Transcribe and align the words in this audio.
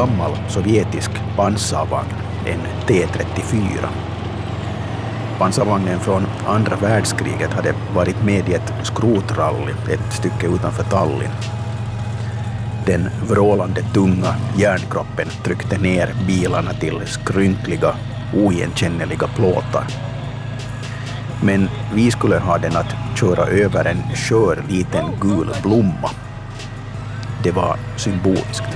gammal 0.00 0.32
sovjetisk 0.48 1.10
pansarvagn, 1.36 2.14
en 2.46 2.60
T34. 2.86 3.86
Pansarvagnen 5.38 6.00
från 6.00 6.26
andra 6.46 6.76
världskriget 6.76 7.52
hade 7.52 7.74
varit 7.94 8.24
med 8.24 8.48
i 8.48 8.54
ett 8.54 8.72
skrotrally 8.82 9.72
ett 9.92 10.12
stycke 10.12 10.46
utanför 10.46 10.84
Tallinn. 10.84 11.30
Den 12.86 13.08
vrålande 13.28 13.82
tunga 13.94 14.34
järnkroppen 14.56 15.28
tryckte 15.44 15.78
ner 15.78 16.14
bilarna 16.26 16.72
till 16.72 17.00
skrynkliga, 17.06 17.94
oigenkännliga 18.34 19.28
plåtar. 19.36 19.84
Men 21.42 21.68
vi 21.94 22.10
skulle 22.10 22.38
ha 22.38 22.58
den 22.58 22.76
att 22.76 23.18
köra 23.18 23.46
över 23.46 23.84
en 23.84 24.02
skör 24.14 24.62
liten 24.68 25.04
gul 25.20 25.54
blomma. 25.62 26.10
Det 27.42 27.50
var 27.50 27.76
symboliskt. 27.96 28.69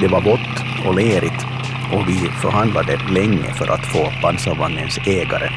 Det 0.00 0.08
var 0.08 0.20
vått 0.20 0.86
och 0.86 0.94
lerigt 0.94 1.46
och 1.92 2.08
vi 2.08 2.14
förhandlade 2.14 2.98
länge 3.10 3.54
för 3.54 3.72
att 3.72 3.86
få 3.86 4.12
pansarvagnens 4.22 4.98
ägare 5.06 5.50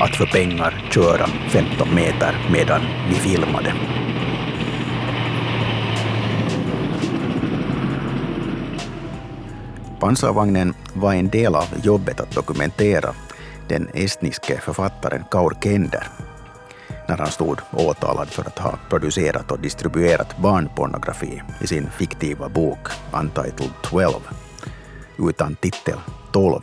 att 0.00 0.16
för 0.16 0.26
pengar 0.26 0.90
köra 0.90 1.26
15 1.26 1.94
meter 1.94 2.48
medan 2.52 2.80
vi 3.08 3.14
filmade. 3.14 3.74
Pansarvagnen 10.00 10.74
var 10.94 11.14
en 11.14 11.28
del 11.28 11.54
av 11.54 11.66
jobbet 11.82 12.20
att 12.20 12.34
dokumentera 12.34 13.14
den 13.68 13.88
estniske 13.94 14.60
författaren 14.60 15.24
Kaur 15.30 15.56
Kender 15.62 16.08
när 17.08 17.16
han 17.18 17.30
stod 17.30 17.60
åtalad 17.72 18.28
för 18.28 18.42
att 18.42 18.58
ha 18.58 18.78
producerat 18.88 19.50
och 19.50 19.60
distribuerat 19.60 20.38
barnpornografi 20.38 21.42
i 21.60 21.66
sin 21.66 21.90
fiktiva 21.90 22.48
bok 22.48 22.88
Untitled 23.20 23.70
12 23.82 24.14
utan 25.18 25.54
titel 25.54 25.98
12 26.32 26.60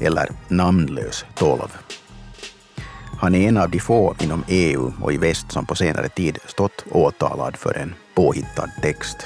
eller 0.00 0.28
namnlös 0.48 1.24
12. 1.34 1.60
Han 3.18 3.34
är 3.34 3.48
en 3.48 3.56
av 3.56 3.70
de 3.70 3.80
få 3.80 4.14
inom 4.20 4.44
EU 4.48 4.92
och 5.02 5.12
i 5.12 5.16
väst 5.16 5.52
som 5.52 5.66
på 5.66 5.74
senare 5.74 6.08
tid 6.08 6.38
stått 6.46 6.84
åtalad 6.90 7.56
för 7.56 7.74
en 7.74 7.94
påhittad 8.14 8.70
text. 8.82 9.16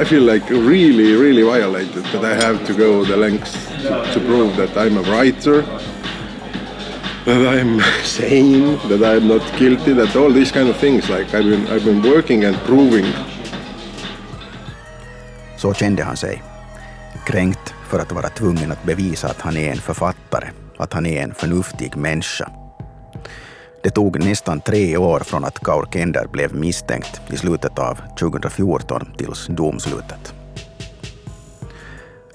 I 0.00 0.04
feel 0.04 0.24
like 0.24 0.50
really, 0.50 1.16
really 1.16 1.42
violated 1.42 2.04
that 2.12 2.24
I 2.24 2.34
have 2.34 2.66
to 2.66 2.72
go 2.72 3.04
the 3.04 3.16
lengths 3.16 3.68
to, 3.82 4.04
to 4.14 4.20
prove 4.20 4.56
that 4.56 4.76
I'm 4.76 4.98
a 4.98 5.02
writer, 5.02 5.64
that 7.24 7.54
I'm 7.54 7.80
sane, 8.04 8.78
that 8.88 9.02
I'm 9.02 9.28
not 9.28 9.42
guilty, 9.58 9.94
that 9.94 10.16
all 10.16 10.32
these 10.32 10.52
kind 10.52 10.68
of 10.68 10.76
things. 10.76 11.08
Like 11.08 11.34
I've 11.34 11.44
been, 11.44 11.66
I've 11.68 11.84
been 11.84 12.02
working 12.02 12.44
and 12.44 12.56
proving. 12.56 13.06
Så 15.56 15.74
kände 15.74 16.02
han 16.02 16.16
sig. 16.16 16.42
Kränkt 17.26 17.74
för 17.88 17.98
att 17.98 18.12
vara 18.12 18.28
tvungen 18.28 18.72
att 18.72 18.84
bevisa 18.84 19.28
att 19.28 19.40
han 19.40 19.56
är 19.56 19.70
en 19.70 19.78
författare, 19.78 20.48
att 20.76 20.92
han 20.92 21.06
är 21.06 21.22
en 21.22 21.34
förnuftig 21.34 21.96
människa. 21.96 22.50
Det 23.82 23.90
tog 23.90 24.24
nästan 24.24 24.60
tre 24.60 24.96
år 24.96 25.20
från 25.20 25.44
att 25.44 25.58
Kaur 25.58 25.86
Kender 25.92 26.26
blev 26.32 26.54
misstänkt 26.54 27.20
i 27.32 27.36
slutet 27.36 27.78
av 27.78 27.98
2014 28.18 29.14
tills 29.16 29.46
domslutet. 29.46 30.34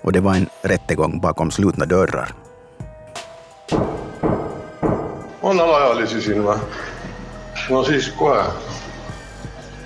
Och 0.02 0.12
det 0.12 0.20
var 0.20 0.36
en 0.36 0.50
rättegång 0.62 1.20
bakom 1.20 1.52
slutna 1.52 1.86
dörrar 1.86 2.32
on 5.48 5.60
alaealisi 5.60 6.22
siin 6.22 6.44
või? 6.44 6.58
no 7.70 7.84
siis 7.88 8.10
kohe 8.20 8.44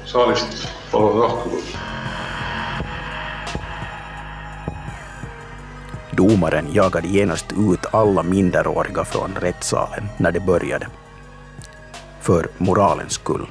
saalist 0.09 0.66
palun 0.91 1.19
lahkuda. 1.19 1.79
Domaren 6.17 6.73
jagade 6.73 7.07
genast 7.07 7.53
ut 7.69 7.85
alla 7.94 8.23
minderåriga 8.23 9.05
från 9.05 9.35
rättssalen 9.35 10.09
när 10.17 10.31
det 10.31 10.39
började. 10.39 10.88
För 12.19 12.47
moralens 12.57 13.13
skull. 13.13 13.47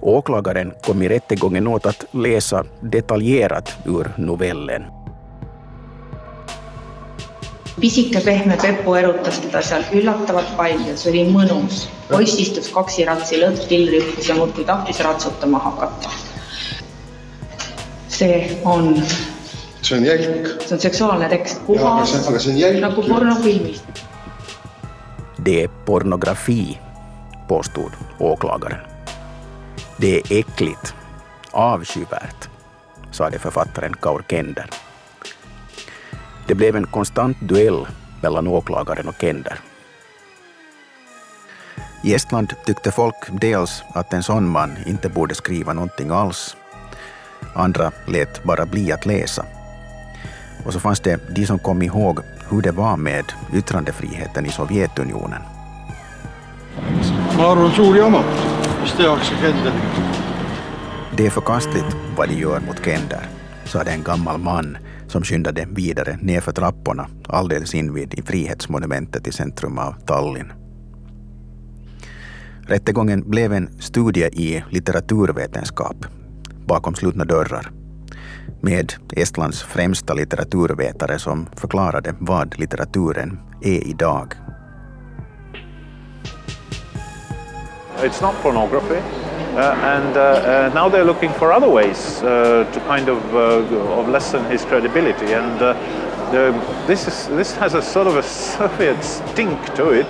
Åklagaren 0.00 0.72
kom 0.86 1.02
i 1.02 1.08
rättegången 1.08 1.66
åt 1.66 1.86
att 1.86 2.04
läsa 2.10 2.64
detaljerat 2.80 3.76
ur 3.84 4.12
novellen. 4.16 4.95
Pisike 7.80 8.20
pehme 8.24 8.56
Pepu 8.62 8.94
erutas 8.94 9.38
teda 9.40 9.62
seal 9.62 9.84
üllatavalt 9.92 10.56
palju, 10.56 10.96
see 10.96 11.10
oli 11.12 11.24
mõnus. 11.32 11.86
poiss 12.08 12.38
istus 12.40 12.68
kaksiratsil, 12.72 13.42
õdd 13.48 13.66
Kilri 13.68 13.98
ütles 14.00 14.28
ja 14.28 14.34
muudkui 14.38 14.64
tahtis 14.64 15.00
ratsutama 15.00 15.58
hakata. 15.58 16.10
see 18.08 18.60
on, 18.64 19.02
see 19.82 19.98
on 19.98 20.04
jälk. 20.04 20.48
see 20.66 20.74
on 20.74 20.80
seksuaalne 20.80 21.28
tekst, 21.28 21.60
puhas 21.66 22.10
see- 22.12 22.28
aga 22.28 22.38
see 22.38 22.52
on 22.52 22.58
jälk 22.58 22.80
nagu 22.80 23.02
pornofilmis. 23.02 23.82
Det 25.44 25.62
är 25.62 25.68
pornografi, 25.84 26.78
påstod 27.48 27.92
åklagaren. 28.18 28.80
Det 30.00 30.16
är 30.16 30.38
äckligt, 30.38 30.94
avskyvärt, 31.52 32.48
sade 33.10 33.38
författaren 33.38 33.94
Kaur 34.00 34.24
Kender. 34.30 34.66
Det 36.46 36.54
blev 36.54 36.76
en 36.76 36.86
konstant 36.86 37.36
duell 37.40 37.86
mellan 38.22 38.46
åklagaren 38.46 39.08
och 39.08 39.14
Kender. 39.20 39.58
I 42.02 42.14
Estland 42.14 42.54
tyckte 42.66 42.90
folk 42.90 43.16
dels 43.30 43.82
att 43.94 44.12
en 44.12 44.22
sån 44.22 44.48
man 44.48 44.76
inte 44.86 45.08
borde 45.08 45.34
skriva 45.34 45.72
någonting 45.72 46.10
alls. 46.10 46.56
Andra 47.54 47.92
lät 48.06 48.44
bara 48.44 48.66
bli 48.66 48.92
att 48.92 49.06
läsa. 49.06 49.44
Och 50.64 50.72
så 50.72 50.80
fanns 50.80 51.00
det 51.00 51.20
de 51.34 51.46
som 51.46 51.58
kom 51.58 51.82
ihåg 51.82 52.20
hur 52.50 52.62
det 52.62 52.72
var 52.72 52.96
med 52.96 53.32
yttrandefriheten 53.54 54.46
i 54.46 54.48
Sovjetunionen. 54.48 55.42
Det 61.16 61.26
är 61.26 61.30
förkastligt 61.30 61.96
vad 62.16 62.28
de 62.28 62.34
gör 62.34 62.60
mot 62.60 62.84
Kender, 62.84 63.28
sade 63.64 63.90
en 63.90 64.02
gammal 64.02 64.38
man 64.38 64.78
som 65.08 65.22
skyndade 65.24 65.66
vidare 65.70 66.18
nerför 66.22 66.52
trapporna 66.52 67.08
alldeles 67.28 67.74
invid 67.74 68.14
i 68.14 68.22
Frihetsmonumentet 68.22 69.26
i 69.26 69.32
centrum 69.32 69.78
av 69.78 69.92
Tallinn. 70.06 70.52
Rättegången 72.68 73.30
blev 73.30 73.52
en 73.52 73.68
studie 73.80 74.26
i 74.26 74.64
litteraturvetenskap 74.70 75.96
bakom 76.66 76.94
slutna 76.94 77.24
dörrar 77.24 77.70
med 78.60 78.92
Estlands 79.12 79.62
främsta 79.62 80.14
litteraturvetare 80.14 81.18
som 81.18 81.46
förklarade 81.56 82.14
vad 82.18 82.58
litteraturen 82.58 83.38
är 83.62 83.88
idag. 83.88 84.34
It's 88.02 88.22
not 88.22 88.34
pornography. 88.42 89.00
Uh, 89.56 89.72
and 89.96 90.16
uh, 90.18 90.20
uh, 90.20 90.70
now 90.74 90.86
they're 90.86 91.04
looking 91.04 91.32
for 91.32 91.50
other 91.50 91.70
ways 91.70 92.22
uh, 92.22 92.70
to 92.74 92.80
kind 92.80 93.08
of, 93.08 93.34
uh, 93.34 93.98
of 93.98 94.06
lessen 94.06 94.44
his 94.50 94.62
credibility. 94.66 95.32
And 95.32 95.62
uh, 95.62 95.72
the, 96.30 96.52
this, 96.86 97.08
is, 97.08 97.28
this 97.28 97.54
has 97.56 97.72
a 97.72 97.80
sort 97.80 98.06
of 98.06 98.16
a 98.16 98.22
Soviet 98.22 99.02
stink 99.02 99.74
to 99.74 99.92
it. 99.92 100.06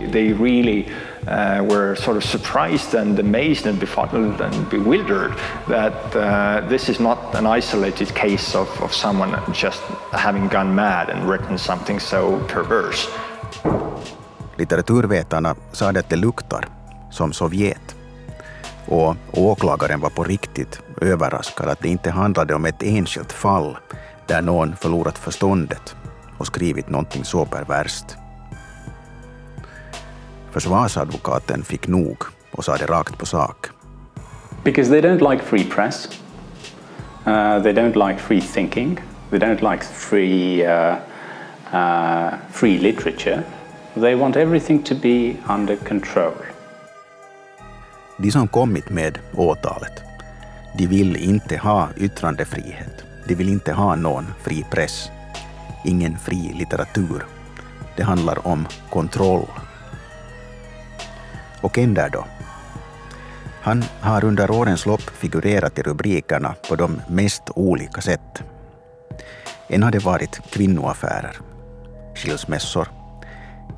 They 0.00 0.32
really 0.32 0.90
uh, 1.26 1.62
were 1.68 1.94
sort 1.94 2.16
of 2.16 2.24
surprised 2.24 2.94
and 2.94 3.18
amazed 3.18 3.66
and 3.66 3.78
befuddled 3.78 4.40
and 4.40 4.70
bewildered 4.70 5.34
that 5.68 6.16
uh, 6.16 6.66
this 6.68 6.88
is 6.88 7.00
not 7.00 7.34
an 7.34 7.46
isolated 7.46 8.14
case 8.14 8.54
of, 8.54 8.68
of 8.80 8.94
someone 8.94 9.38
just 9.52 9.82
having 10.12 10.48
gone 10.48 10.74
mad 10.74 11.10
and 11.10 11.28
written 11.28 11.58
something 11.58 12.00
so 12.00 12.40
perverse. 12.48 13.08
Litteraturvetarna 14.56 15.54
sade 15.72 16.00
att 16.00 16.10
det 16.10 16.16
luktar 16.16 16.81
som 17.12 17.32
Sovjet. 17.32 17.96
Och 18.86 19.16
åklagaren 19.32 20.00
var 20.00 20.10
på 20.10 20.24
riktigt 20.24 20.82
överraskad 21.00 21.68
att 21.68 21.80
det 21.80 21.88
inte 21.88 22.10
handlade 22.10 22.54
om 22.54 22.64
ett 22.64 22.82
enskilt 22.82 23.32
fall 23.32 23.76
där 24.26 24.42
någon 24.42 24.76
förlorat 24.76 25.18
förståndet 25.18 25.96
och 26.38 26.46
skrivit 26.46 26.88
någonting 26.88 27.24
så 27.24 27.44
perverst. 27.44 28.04
Försvarsadvokaten 30.50 31.62
fick 31.62 31.88
nog 31.88 32.16
och 32.50 32.64
sa 32.64 32.76
det 32.76 32.86
rakt 32.86 33.18
på 33.18 33.26
sak. 33.26 33.66
Because 34.64 34.90
they 34.90 35.00
don't 35.00 35.30
like 35.30 35.44
free 35.44 35.64
press, 35.64 36.08
uh, 37.26 37.62
they 37.62 37.72
don't 37.72 38.08
like 38.08 38.20
free 38.20 38.40
thinking, 38.40 39.00
they 39.30 39.38
don't 39.38 39.72
like 39.72 39.84
free, 39.84 40.66
uh, 40.66 40.96
uh, 41.72 42.30
free 42.50 42.78
literature. 42.78 43.42
They 43.94 44.14
want 44.14 44.36
everything 44.36 44.82
to 44.82 44.94
be 44.94 45.36
under 45.48 45.76
control. 45.76 46.32
De 48.22 48.30
som 48.30 48.48
kommit 48.48 48.90
med 48.90 49.18
åtalet, 49.34 50.02
De 50.78 50.86
vill 50.86 51.16
inte 51.16 51.56
ha 51.56 51.88
yttrandefrihet. 51.96 53.04
De 53.28 53.34
vill 53.34 53.48
inte 53.48 53.72
ha 53.72 53.94
någon 53.94 54.26
fri 54.42 54.64
press. 54.70 55.10
Ingen 55.84 56.18
fri 56.18 56.52
litteratur. 56.54 57.26
Det 57.96 58.02
handlar 58.02 58.46
om 58.46 58.66
kontroll. 58.90 59.46
Och 61.60 61.74
Kender 61.76 62.10
då? 62.12 62.24
Han 63.62 63.84
har 64.00 64.24
under 64.24 64.50
årens 64.50 64.86
lopp 64.86 65.10
figurerat 65.10 65.78
i 65.78 65.82
rubrikerna 65.82 66.54
på 66.68 66.76
de 66.76 67.02
mest 67.08 67.42
olika 67.54 68.00
sätt. 68.00 68.42
En 69.68 69.82
hade 69.82 69.98
varit 69.98 70.40
kvinnoaffärer, 70.50 71.36
skilsmässor, 72.14 72.88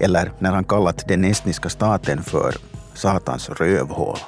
eller 0.01 0.33
när 0.39 0.53
han 0.53 0.65
kallat 0.65 1.09
den 1.09 1.25
estniska 1.25 1.69
staten 1.69 2.23
för 2.23 2.55
satans 2.95 3.49
rövhål, 3.49 4.19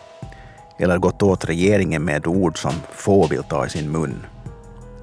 eller 0.78 0.98
gått 0.98 1.22
åt 1.22 1.44
regeringen 1.44 2.04
med 2.04 2.26
ord 2.26 2.58
som 2.58 2.72
få 2.92 3.26
vill 3.26 3.42
ta 3.42 3.66
i 3.66 3.70
sin 3.70 3.90
mun, 3.90 4.26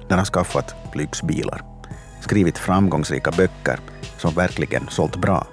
Den 0.08 0.18
har 0.18 0.24
skaffat 0.24 0.74
lyxbilar, 0.94 1.62
skrivit 2.20 2.58
framgångsrika 2.58 3.30
böcker 3.30 3.80
som 4.18 4.34
verkligen 4.34 4.88
sålt 4.88 5.16
bra, 5.16 5.46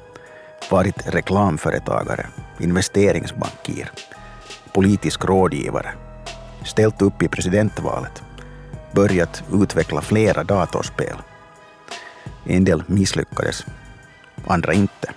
varit 0.72 1.08
reklamföretagare, 1.08 2.28
investeringsbankir, 2.60 3.92
politisk 4.74 5.26
rådgivare, 5.26 5.92
ställt 6.64 7.02
upp 7.02 7.22
i 7.24 7.28
presidentvalet, 7.28 8.24
börjat 8.92 9.44
utveckla 9.54 10.02
flera 10.02 10.44
datorspel. 10.44 11.16
En 12.44 12.64
del 12.64 12.84
misslyckades, 12.88 13.66
andra 14.48 14.74
inte. 14.74 15.14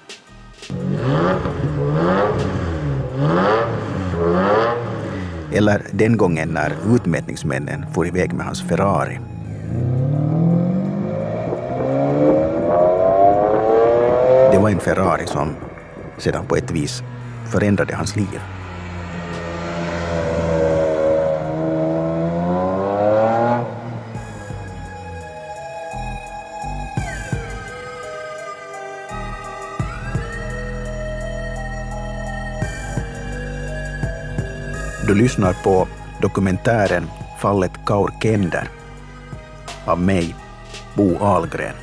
Eller 5.55 5.87
den 5.93 6.17
gången 6.17 6.49
när 6.49 6.73
utmätningsmännen 6.95 7.85
for 7.95 8.07
iväg 8.07 8.33
med 8.33 8.47
hans 8.47 8.63
Ferrari. 8.63 9.19
Det 14.53 14.59
var 14.59 14.71
en 14.71 14.81
Ferrari 14.81 15.27
som 15.27 15.49
sedan 16.19 16.47
på 16.47 16.57
ett 16.57 16.71
vis 16.71 17.03
förändrade 17.53 17.95
hans 17.95 18.17
liv. 18.17 18.41
Du 35.15 35.19
lyssnar 35.19 35.53
på 35.53 35.89
dokumentären 36.21 37.07
Fallet 37.39 37.73
Kaur 37.87 38.11
Kender 38.23 38.69
av 39.85 40.01
mig, 40.01 40.35
Bo 40.95 41.19
Ahlgren. 41.19 41.75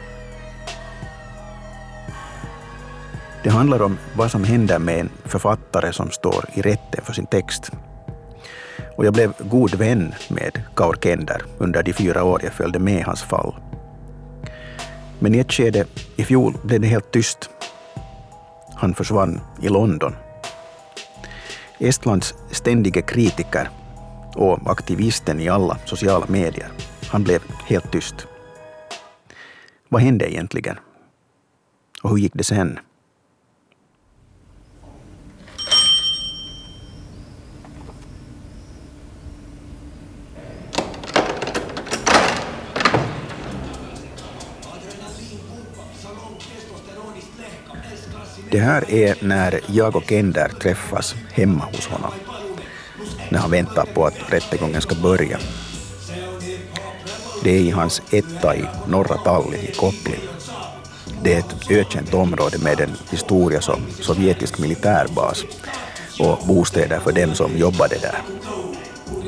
Det 3.43 3.49
handlar 3.49 3.81
om 3.81 3.97
vad 4.15 4.31
som 4.31 4.43
händer 4.43 4.79
med 4.79 4.99
en 4.99 5.09
författare 5.25 5.93
som 5.93 6.11
står 6.11 6.45
i 6.53 6.61
rätten 6.61 7.03
för 7.03 7.13
sin 7.13 7.25
text. 7.25 7.71
Och 8.97 9.05
jag 9.05 9.13
blev 9.13 9.33
god 9.39 9.75
vän 9.75 10.13
med 10.29 10.61
Kaur 10.75 10.97
Kender 11.03 11.41
under 11.57 11.83
de 11.83 11.93
fyra 11.93 12.23
år 12.23 12.41
jag 12.43 12.53
följde 12.53 12.79
med 12.79 13.03
hans 13.03 13.23
fall. 13.23 13.55
Men 15.19 15.35
i 15.35 15.39
ett 15.39 15.51
skede 15.51 15.85
i 16.15 16.23
fjol 16.23 16.53
blev 16.63 16.81
det 16.81 16.87
helt 16.87 17.11
tyst. 17.11 17.49
Han 18.75 18.93
försvann 18.93 19.39
i 19.61 19.69
London 19.69 20.15
Estlands 21.83 22.35
ständige 22.51 23.01
kritiker 23.01 23.69
och 24.35 24.71
aktivisten 24.71 25.39
i 25.39 25.49
alla 25.49 25.77
sociala 25.85 26.25
medier. 26.27 26.71
Han 27.07 27.23
blev 27.23 27.41
helt 27.65 27.91
tyst. 27.91 28.27
Vad 29.89 30.01
hände 30.01 30.31
egentligen? 30.33 30.77
Och 32.03 32.09
hur 32.09 32.17
gick 32.17 32.33
det 32.35 32.43
sen? 32.43 32.79
Det 48.51 48.59
här 48.59 48.91
är 48.91 49.15
när 49.21 49.59
jag 49.67 49.95
och 49.95 50.03
Kender 50.09 50.49
träffas 50.49 51.15
hemma 51.33 51.65
hos 51.65 51.87
honom. 51.87 52.11
När 53.29 53.39
han 53.39 53.51
väntar 53.51 53.85
på 53.93 54.05
att 54.05 54.33
rättegången 54.33 54.81
ska 54.81 54.95
börja. 54.95 55.39
Det 57.43 57.49
är 57.49 57.59
i 57.59 57.69
hans 57.69 58.01
etta 58.11 58.55
i 58.55 58.65
norra 58.87 59.17
Tallinn 59.17 59.63
i 59.63 59.71
Koppli. 59.71 60.19
Det 61.23 61.33
är 61.33 61.39
ett 61.39 61.71
ökänt 61.71 62.13
område 62.13 62.57
med 62.57 62.79
en 62.79 62.91
historia 63.11 63.61
som 63.61 63.81
sovjetisk 63.99 64.59
militärbas 64.59 65.43
och 66.19 66.47
bostäder 66.47 66.99
för 66.99 67.11
dem 67.11 67.35
som 67.35 67.57
jobbade 67.57 67.97
där. 68.01 68.21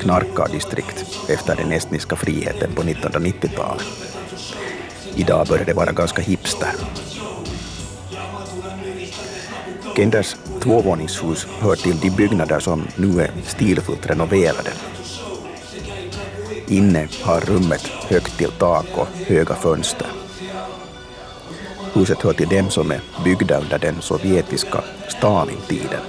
Knarkardistrikt 0.02 1.06
efter 1.30 1.56
den 1.56 1.72
estniska 1.72 2.16
friheten 2.16 2.76
på 2.76 2.81
1990-talet. 2.81 3.86
Idag 5.16 5.48
börjar 5.48 5.66
det 5.66 5.74
vara 5.74 5.92
ganska 5.92 6.22
hipster 6.22 6.72
Kenders 9.95 10.36
tvåvåningshus 10.62 11.48
hör 11.60 11.75
till 11.75 12.00
de 12.00 12.10
byggnader 12.10 12.60
som 12.60 12.88
nu 12.95 13.22
är 13.22 13.31
stilfullt 13.45 14.10
renoverade. 14.10 14.72
Inne 16.68 17.07
har 17.24 17.42
rummet 17.42 17.88
högt 17.88 18.38
till 18.38 18.51
tak 18.51 18.86
och 18.95 19.07
höga 19.28 19.56
fönster. 19.56 20.07
Huset 21.94 22.22
hör 22.22 22.34
till 22.34 22.48
dem 22.48 22.69
som 22.69 22.92
är 22.92 23.01
byggda 23.24 23.60
under 23.60 23.80
den 23.80 24.01
sovjetiska 24.01 24.84
Stalintiden. 25.10 26.01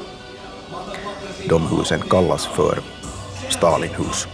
De 1.48 1.66
husen 1.66 2.00
kallas 2.00 2.46
för 2.46 2.78
Stalinhus. 3.48 4.28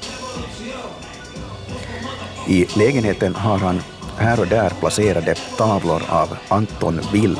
I 2.49 2.67
lägenheten 2.79 3.35
har 3.35 3.59
han 3.59 3.83
här 4.16 4.40
och 4.40 4.47
där 4.47 4.71
placerade 4.71 5.35
tavlor 5.35 6.02
av 6.09 6.37
Anton 6.49 7.00
Will 7.12 7.37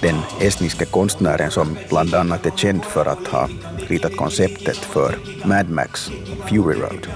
den 0.00 0.20
estniske 0.40 0.84
konstnären 0.84 1.50
som 1.50 1.78
bland 1.88 2.14
annat 2.14 2.46
är 2.46 2.50
känd 2.50 2.84
för 2.84 3.06
att 3.06 3.26
ha 3.26 3.48
ritat 3.88 4.16
konceptet 4.16 4.76
för 4.76 5.18
Mad 5.44 5.70
Max 5.70 6.10
Fury 6.48 6.80
Road. 6.80 7.06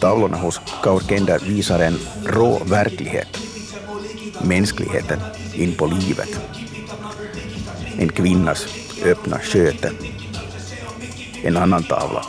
Tavlorna 0.00 0.36
hos 0.36 0.60
Kaurkender 0.82 1.38
visar 1.38 1.80
en 1.80 1.98
rå 2.24 2.58
verklighet, 2.64 3.38
mänskligheten 4.42 5.20
in 5.54 5.74
på 5.74 5.86
livet. 5.86 6.40
En 7.98 8.08
kvinnas 8.08 8.66
öppna 9.04 9.38
sköte. 9.38 9.92
En 11.42 11.56
annan 11.56 11.82
tavla, 11.82 12.24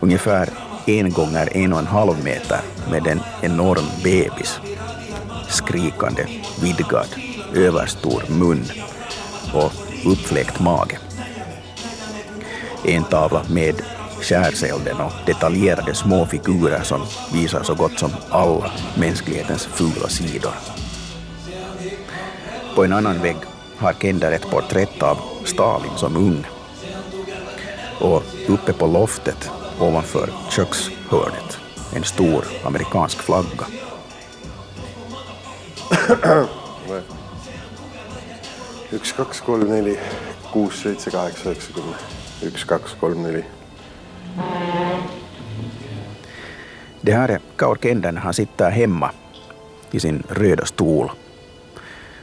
ungefär 0.00 0.48
en 0.86 1.12
gånger 1.12 1.56
en 1.56 1.72
och 1.72 1.78
en 1.78 1.86
halv 1.86 2.24
meter 2.24 2.60
med 2.90 3.06
en 3.06 3.20
enorm 3.42 3.86
bebis, 4.04 4.60
skrikande, 5.48 6.26
vidgad 6.62 7.27
överstor 7.54 8.22
mun 8.28 8.64
och 9.54 9.72
uppfläckt 10.12 10.60
mage. 10.60 10.98
En 12.84 13.04
tavla 13.04 13.42
med 13.50 13.82
skärselden 14.20 15.00
och 15.00 15.12
detaljerade 15.26 15.94
små 15.94 16.26
figurer 16.26 16.82
som 16.82 17.00
visar 17.32 17.62
så 17.62 17.74
gott 17.74 17.98
som 17.98 18.10
alla 18.30 18.70
mänsklighetens 18.96 19.66
fula 19.66 20.08
sidor. 20.08 20.52
På 22.74 22.84
en 22.84 22.92
annan 22.92 23.22
vägg 23.22 23.36
har 23.76 23.92
Kender 23.92 24.32
ett 24.32 24.50
porträtt 24.50 25.02
av 25.02 25.18
Stalin 25.44 25.96
som 25.96 26.16
ung. 26.16 26.46
Och 28.00 28.22
uppe 28.48 28.72
på 28.72 28.86
loftet 28.86 29.50
ovanför 29.80 30.30
kökshörnet 30.50 31.58
en 31.94 32.04
stor 32.04 32.44
amerikansk 32.64 33.18
flagga. 33.18 33.66
1, 38.90 39.02
2, 39.02 39.24
3, 39.24 39.96
4, 40.52 40.70
6, 40.72 40.72
7, 40.72 40.72
8, 40.72 40.74
9, 41.42 41.54
10. 41.54 42.48
1, 42.48 42.54
2, 42.56 43.08
3, 43.08 43.34
4. 43.34 43.42
Det 47.00 47.12
här 47.12 47.28
är 47.28 47.40
Kaur 47.56 47.78
Kenden. 47.82 48.16
Han 48.16 48.34
sitter 48.34 48.70
hemma 48.70 49.10
i 49.90 50.00
sin 50.00 50.22
röda 50.28 50.66
stol 50.66 51.10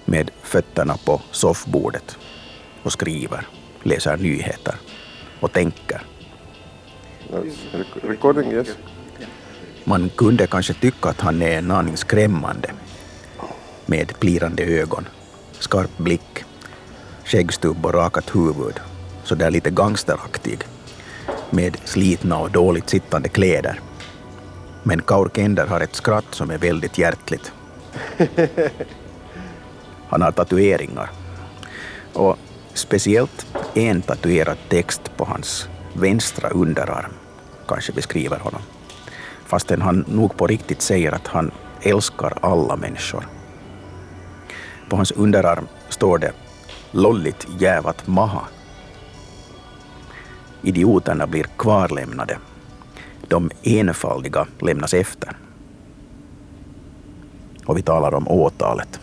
med 0.06 0.32
fötterna 0.42 0.98
på 1.06 1.22
soffbordet 1.32 2.18
och 2.84 2.92
skriver, 2.92 3.48
läser 3.84 4.18
nyheter 4.18 4.76
och 5.40 5.52
tänker. 5.52 6.02
Recording, 8.02 8.52
yes. 8.52 8.68
Man 9.84 10.10
kunde 10.10 10.48
kanske 10.48 10.74
tycka 10.74 11.10
att 11.10 11.22
han 11.22 11.42
är 11.42 11.58
en 11.58 11.72
aning 11.72 11.98
skrämmande 11.98 12.72
med 13.86 14.20
plirande 14.20 14.64
ögon, 14.64 15.08
skarp 15.60 15.98
blick 15.98 16.46
skäggstubb 17.26 17.86
och 17.86 17.94
rakat 17.94 18.36
huvud, 18.36 18.80
så 19.24 19.36
där 19.36 19.52
lite 19.52 19.70
gangsteraktig. 19.70 20.64
med 21.50 21.78
slitna 21.86 22.38
och 22.38 22.52
dåligt 22.52 22.90
sittande 22.90 23.30
kläder. 23.30 23.80
Men 24.84 25.02
Kaurkender 25.02 25.68
har 25.68 25.82
ett 25.82 25.96
skratt 25.96 26.26
som 26.32 26.52
är 26.52 26.58
väldigt 26.58 26.98
hjärtligt. 26.98 27.52
Han 30.10 30.22
har 30.22 30.32
tatueringar. 30.32 31.10
Och 32.14 32.38
speciellt 32.74 33.46
en 33.74 34.02
tatuerad 34.02 34.58
text 34.70 35.02
på 35.18 35.26
hans 35.26 35.70
vänstra 35.94 36.50
underarm 36.50 37.12
kanske 37.68 37.92
beskriver 37.92 38.40
honom. 38.40 38.62
Fastän 39.46 39.82
han 39.82 40.06
nog 40.08 40.38
på 40.38 40.48
riktigt 40.48 40.82
säger 40.82 41.12
att 41.12 41.28
han 41.28 41.52
älskar 41.82 42.38
alla 42.42 42.76
människor. 42.76 43.28
På 44.90 44.96
hans 44.96 45.12
underarm 45.12 45.68
står 45.90 46.18
det 46.18 46.32
”Lollit 46.96 47.48
jävat 47.60 48.08
maha”. 48.08 48.42
Idioterna 50.62 51.28
blir 51.28 51.44
kvarlämnade. 51.44 52.38
De 53.28 53.52
enfaldiga 53.64 54.48
lämnas 54.60 54.94
efter. 54.94 55.38
Och 57.66 57.78
vi 57.78 57.82
talar 57.82 58.14
om 58.14 58.28
åtalet. 58.28 59.00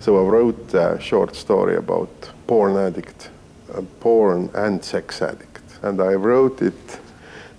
So 0.00 0.26
I 0.26 0.30
wrote 0.30 0.78
a 0.78 0.98
short 1.00 1.36
story 1.36 1.76
about 1.76 2.30
porn 2.46 2.76
addict, 2.76 3.30
uh, 3.68 3.84
porn 4.00 4.48
and 4.54 4.84
sex 4.84 5.22
addict. 5.22 5.64
And 5.82 6.00
I 6.00 6.14
wrote 6.14 6.66
it 6.66 7.00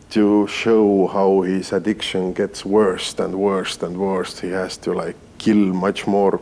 to 0.10 0.48
show 0.48 1.08
how 1.08 1.44
his 1.44 1.74
addiction 1.74 2.34
gets 2.34 2.66
worse 2.66 3.24
and 3.24 3.34
worse 3.34 3.86
and 3.86 3.98
worse. 3.98 4.48
He 4.48 4.54
has 4.56 4.78
to 4.78 4.94
like 4.94 5.16
kill 5.38 5.74
much 5.74 6.08
more 6.08 6.40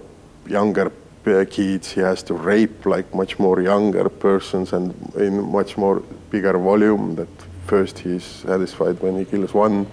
younger 0.47 0.91
kids. 1.23 1.91
He 1.91 2.01
has 2.01 2.23
to 2.23 2.33
rape 2.33 2.85
like 2.85 3.13
much 3.13 3.39
more 3.39 3.61
younger 3.61 4.09
persons 4.09 4.73
and 4.73 4.93
in 5.15 5.51
much 5.51 5.77
more 5.77 6.01
bigger 6.29 6.57
volume. 6.57 7.15
That 7.15 7.29
first 7.67 7.99
he's 7.99 8.23
satisfied 8.23 9.01
when 9.01 9.17
he 9.17 9.25
kills 9.25 9.53
one. 9.53 9.85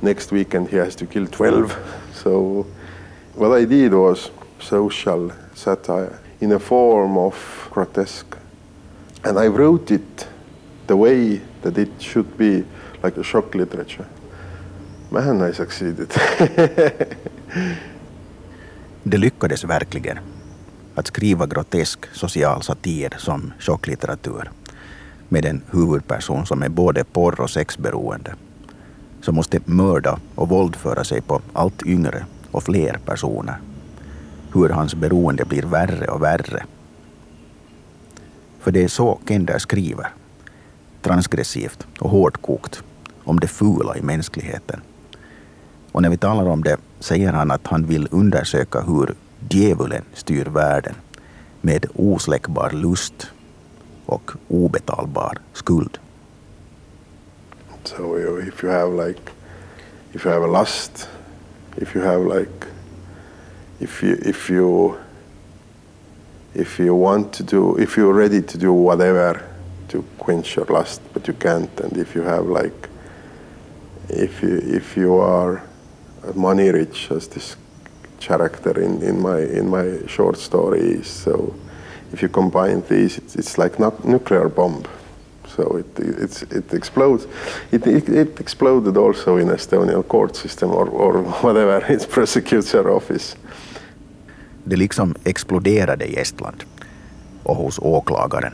Next 0.00 0.32
weekend 0.32 0.68
he 0.68 0.76
has 0.76 0.96
to 0.96 1.06
kill 1.06 1.26
12. 1.26 1.76
So 2.22 2.66
what 3.34 3.52
I 3.52 3.64
did 3.64 3.92
was 3.94 4.30
social 4.60 5.32
satire 5.54 6.20
in 6.40 6.52
a 6.52 6.58
form 6.58 7.18
of 7.18 7.68
grotesque. 7.70 8.36
And 9.24 9.38
I 9.38 9.48
wrote 9.48 9.90
it 9.90 10.28
the 10.86 10.96
way 10.96 11.40
that 11.62 11.78
it 11.78 11.90
should 12.00 12.36
be 12.38 12.64
like 13.02 13.16
a 13.16 13.24
shock 13.24 13.54
literature. 13.54 14.06
Man, 15.10 15.42
I 15.42 15.52
succeeded. 15.52 16.14
Det 19.04 19.18
lyckades 19.18 19.64
verkligen 19.64 20.18
att 20.94 21.06
skriva 21.06 21.46
grotesk 21.46 21.98
social 22.12 22.62
satir 22.62 23.14
som 23.18 23.52
chocklitteratur 23.58 24.50
med 25.28 25.44
en 25.44 25.62
huvudperson 25.70 26.46
som 26.46 26.62
är 26.62 26.68
både 26.68 27.04
porr 27.04 27.40
och 27.40 27.50
sexberoende, 27.50 28.34
som 29.22 29.34
måste 29.34 29.60
mörda 29.64 30.18
och 30.34 30.48
våldföra 30.48 31.04
sig 31.04 31.20
på 31.20 31.40
allt 31.52 31.86
yngre 31.86 32.26
och 32.50 32.62
fler 32.62 32.98
personer. 33.04 33.56
Hur 34.54 34.68
hans 34.68 34.94
beroende 34.94 35.44
blir 35.44 35.62
värre 35.62 36.06
och 36.06 36.22
värre. 36.22 36.64
För 38.60 38.70
det 38.70 38.84
är 38.84 38.88
så 38.88 39.18
Kender 39.28 39.58
skriver, 39.58 40.08
transgressivt 41.02 41.86
och 41.98 42.10
hårdkokt, 42.10 42.82
om 43.24 43.40
det 43.40 43.48
fula 43.48 43.96
i 43.96 44.02
mänskligheten. 44.02 44.80
Och 45.92 46.02
när 46.02 46.10
vi 46.10 46.16
talar 46.16 46.48
om 46.48 46.62
det 46.62 46.76
säger 47.00 47.32
han 47.32 47.50
att 47.50 47.66
han 47.66 47.86
vill 47.86 48.08
undersöka 48.10 48.80
hur 48.80 49.14
djävulen 49.48 50.04
styr 50.14 50.44
världen 50.44 50.94
med 51.60 51.86
osläckbar 51.94 52.70
lust 52.70 53.30
och 54.06 54.30
obetalbar 54.48 55.38
skuld. 55.52 55.98
So 57.84 58.16
if 58.38 58.62
you 58.62 58.70
have 58.70 59.08
like, 59.08 59.32
if 60.12 60.24
you 60.24 60.32
have 60.32 60.44
a 60.44 60.60
lust, 60.60 61.08
if 61.76 61.94
you 61.94 62.04
have 62.04 62.24
like, 62.24 62.66
if 63.80 64.02
you 64.02 64.16
if 64.24 64.50
you 64.50 64.94
if 66.54 66.78
you 66.78 66.94
want 66.94 67.32
to 67.32 67.42
do, 67.42 67.76
if 67.78 67.96
you're 67.96 68.12
ready 68.12 68.42
to 68.42 68.58
do 68.58 68.72
whatever 68.72 69.42
to 69.88 70.04
quench 70.18 70.56
your 70.56 70.66
lust, 70.66 71.00
but 71.12 71.26
you 71.26 71.34
can't, 71.34 71.80
and 71.80 71.96
if 71.96 72.14
you 72.14 72.22
have 72.22 72.46
like, 72.46 72.88
if 74.08 74.42
you 74.42 74.58
if 74.58 74.96
you 74.96 75.16
are 75.16 75.62
money 76.34 76.70
rich 76.70 77.10
as 77.10 77.28
this 77.28 77.56
character 78.26 78.80
in, 78.80 79.02
in 79.02 79.20
my 79.20 79.40
in 79.58 79.70
my 79.70 80.06
short 80.06 80.38
stories. 80.38 81.06
So 81.06 81.54
if 82.12 82.22
you 82.22 82.28
combine 82.28 82.82
these, 82.88 83.18
it's, 83.18 83.36
it's 83.36 83.58
like 83.58 83.78
not 83.78 84.04
nuclear 84.04 84.48
bomb. 84.48 84.82
So 85.56 85.78
it 85.78 85.98
it's, 85.98 86.42
it 86.42 86.74
explodes. 86.74 87.26
It, 87.70 87.86
it, 87.86 88.08
it 88.08 88.40
exploded 88.40 88.96
also 88.96 89.38
in 89.38 89.48
Estonian 89.48 90.02
court 90.02 90.36
system 90.36 90.70
or, 90.70 90.88
or 90.88 91.22
whatever 91.42 91.84
its 91.92 92.06
prosecutor 92.06 92.88
office. 92.88 93.36
Det 94.64 94.76
liksom 94.76 95.14
exploderade 95.24 96.04
i 96.04 96.16
Estland 96.16 96.64
och 97.42 97.56
hos 97.56 97.78
åklagaren. 97.78 98.52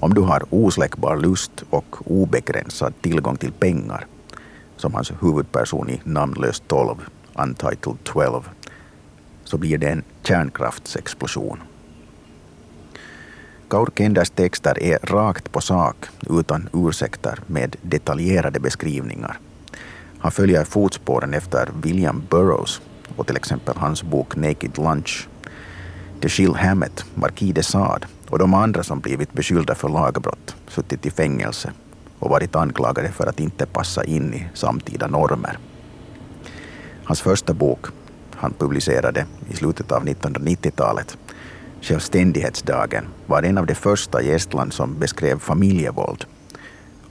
Om 0.00 0.14
du 0.14 0.20
har 0.20 0.42
osläckbar 0.50 1.16
lust 1.16 1.64
och 1.70 1.96
obegränsad 2.04 2.92
tillgång 3.00 3.36
till 3.36 3.52
pengar 3.52 4.06
som 4.76 4.94
hans 4.94 5.12
huvudperson 5.20 5.90
i 5.90 6.00
Namnlös 6.04 6.62
12, 6.66 6.94
Untitled 7.42 7.96
12, 8.04 8.48
så 9.44 9.58
blir 9.58 9.78
det 9.78 9.88
en 9.88 10.02
kärnkraftsexplosion. 10.22 11.58
Kaur 13.68 13.90
Kenders 13.96 14.30
texter 14.30 14.82
är 14.82 14.98
rakt 14.98 15.52
på 15.52 15.60
sak, 15.60 15.96
utan 16.30 16.68
ursäkter, 16.72 17.40
med 17.46 17.76
detaljerade 17.82 18.60
beskrivningar. 18.60 19.38
Han 20.18 20.32
följer 20.32 20.64
fotspåren 20.64 21.34
efter 21.34 21.68
William 21.82 22.22
Burroughs 22.30 22.80
och 23.16 23.26
till 23.26 23.36
exempel 23.36 23.76
hans 23.76 24.02
bok 24.02 24.36
Naked 24.36 24.78
Lunch. 24.78 25.28
Dashiell 26.20 26.54
Hammett, 26.54 27.04
Marquis 27.14 27.54
de 27.54 27.62
Sade 27.62 28.06
och 28.28 28.38
de 28.38 28.54
andra 28.54 28.82
som 28.82 29.00
blivit 29.00 29.32
beskyllda 29.32 29.74
för 29.74 29.88
lagbrott, 29.88 30.56
suttit 30.68 31.06
i 31.06 31.10
fängelse 31.10 31.72
och 32.18 32.30
varit 32.30 32.56
anklagade 32.56 33.12
för 33.12 33.26
att 33.26 33.40
inte 33.40 33.66
passa 33.66 34.04
in 34.04 34.34
i 34.34 34.48
samtida 34.54 35.06
normer. 35.06 35.58
Hans 37.08 37.20
första 37.20 37.54
bok, 37.54 37.86
han 38.34 38.54
publicerade 38.58 39.26
i 39.50 39.56
slutet 39.56 39.92
av 39.92 40.04
1990-talet, 40.04 41.18
Självständighetsdagen, 41.80 43.04
var 43.26 43.42
en 43.42 43.58
av 43.58 43.66
de 43.66 43.74
första 43.74 44.22
i 44.22 44.32
Estland 44.32 44.72
som 44.72 44.98
beskrev 44.98 45.38
familjevåld 45.38 46.24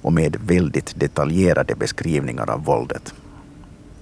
och 0.01 0.13
med 0.13 0.37
väldigt 0.45 0.99
detaljerade 0.99 1.75
beskrivningar 1.75 2.49
av 2.49 2.63
våldet. 2.63 3.13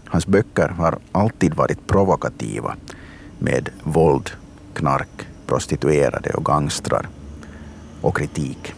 Hans 0.06 0.28
böcker 0.28 0.68
har 0.68 0.98
alltid 1.12 1.54
varit 1.54 1.88
provokativa 1.88 2.76
med 3.40 3.70
våld, 3.84 4.32
knark, 4.74 5.28
prostituerade 5.48 6.30
och 6.30 6.46
gangstrar 6.46 7.08
och 8.02 8.18
kritik. 8.18 8.74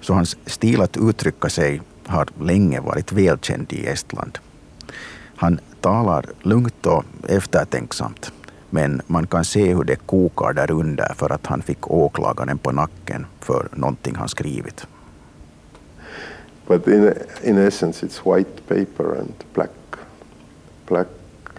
Så 0.00 0.14
hans 0.14 0.36
stil 0.46 0.80
att 0.80 0.96
uttrycka 0.96 1.48
sig 1.48 1.80
har 2.06 2.28
länge 2.40 2.80
varit 2.80 3.12
välkänd 3.12 3.72
i 3.72 3.86
Estland. 3.86 4.38
Han 5.36 5.60
talar 5.80 6.24
lugnt 6.42 6.86
och 6.86 7.04
eftertänksamt, 7.28 8.32
men 8.70 9.02
man 9.06 9.26
kan 9.26 9.44
se 9.44 9.74
hur 9.74 9.84
det 9.84 9.96
kokar 9.96 10.52
där 10.52 10.70
under 10.70 11.14
för 11.14 11.32
att 11.32 11.46
han 11.46 11.62
fick 11.62 11.90
åklagaren 11.90 12.58
på 12.58 12.72
nacken 12.72 13.26
för 13.40 13.68
någonting 13.72 14.14
han 14.14 14.28
skrivit. 14.28 14.86
But 16.66 16.88
in, 16.88 17.12
in 17.42 17.58
essence 17.58 18.06
it's 18.06 18.24
white 18.24 18.66
paper 18.66 19.18
and 19.20 19.32
black, 19.54 19.70
black 20.86 21.08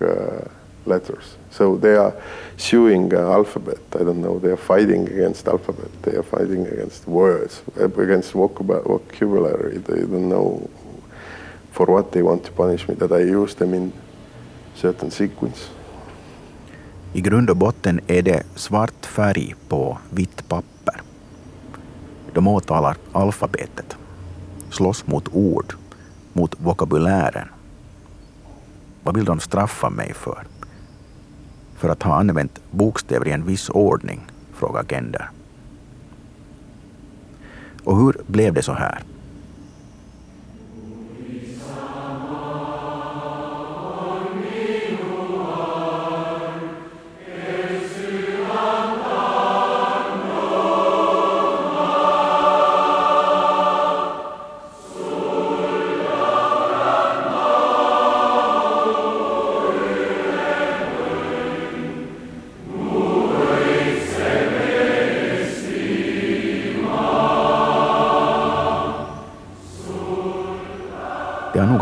uh, 0.02 0.48
letters. 0.86 1.38
So 1.52 1.78
they 1.78 1.96
are 1.96 2.14
suing 2.58 3.14
uh, 3.14 3.30
alphabet. 3.30 3.80
I 3.94 4.04
don't 4.04 4.22
know. 4.22 4.40
They 4.40 4.52
are 4.52 4.58
fighting 4.58 5.08
against 5.08 5.48
alphabet. 5.48 5.92
They 6.02 6.16
are 6.16 6.24
fighting 6.24 6.66
against 6.68 7.08
words, 7.08 7.62
uh, 7.80 7.86
against 7.86 8.34
vocabulary. 8.34 9.78
They 9.78 10.00
don't 10.00 10.30
know 10.30 10.70
for 11.76 11.86
what 11.86 12.12
they 12.12 12.22
want 12.22 12.44
to 12.44 12.52
punish 12.52 12.88
me. 12.88 12.96
That 12.96 13.12
I 13.12 13.36
use 13.36 13.56
them 13.56 13.74
in 13.74 13.92
certain 14.76 15.12
sequence. 15.12 15.70
I 17.14 17.22
grund 17.22 17.50
och 17.50 17.58
botten 17.58 18.00
är 18.08 18.22
det 18.22 18.44
svart 18.56 19.06
färg 19.06 19.56
på 19.68 19.98
vitt 20.10 20.48
papper. 20.48 21.02
De 22.34 22.48
åtalar 22.48 22.98
alfabetet, 23.12 23.98
slåss 24.72 25.08
mot 25.08 25.28
ord, 25.32 25.74
mot 26.34 26.56
vokabulären. 26.60 27.48
Vad 29.04 29.16
vill 29.16 29.26
de 29.26 29.40
straffa 29.40 29.90
mig 29.90 30.14
för? 30.14 30.44
för 31.76 31.90
att 31.90 32.04
ha 32.04 32.16
använt 32.16 32.62
bokstäver 32.72 33.28
i 33.28 33.32
en 33.32 33.46
viss 33.46 33.70
ordning? 33.70 34.22
frågar 34.54 34.84
Gender. 34.90 35.30
Och 37.84 37.98
hur 37.98 38.18
blev 38.28 38.54
det 38.54 38.62
så 38.62 38.74
här? 38.74 39.04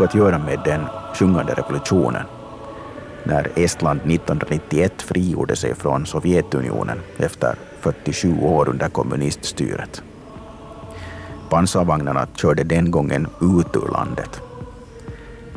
Att 0.04 0.14
göra 0.14 0.38
med 0.38 0.60
den 0.64 0.86
sjungande 1.14 1.54
revolutionen 1.54 2.26
när 3.24 3.48
Estland 3.54 4.00
1991 4.00 5.02
frigjorde 5.02 5.56
sig 5.56 5.74
från 5.74 6.06
Sovjetunionen 6.06 6.98
efter 7.18 7.54
47 7.80 8.40
år 8.40 8.68
under 8.68 8.88
kommuniststyret. 8.88 10.02
Pansarvagnarna 11.50 12.26
körde 12.34 12.64
den 12.64 12.90
gången 12.90 13.26
ut 13.40 13.76
ur 13.76 13.92
landet. 13.92 14.40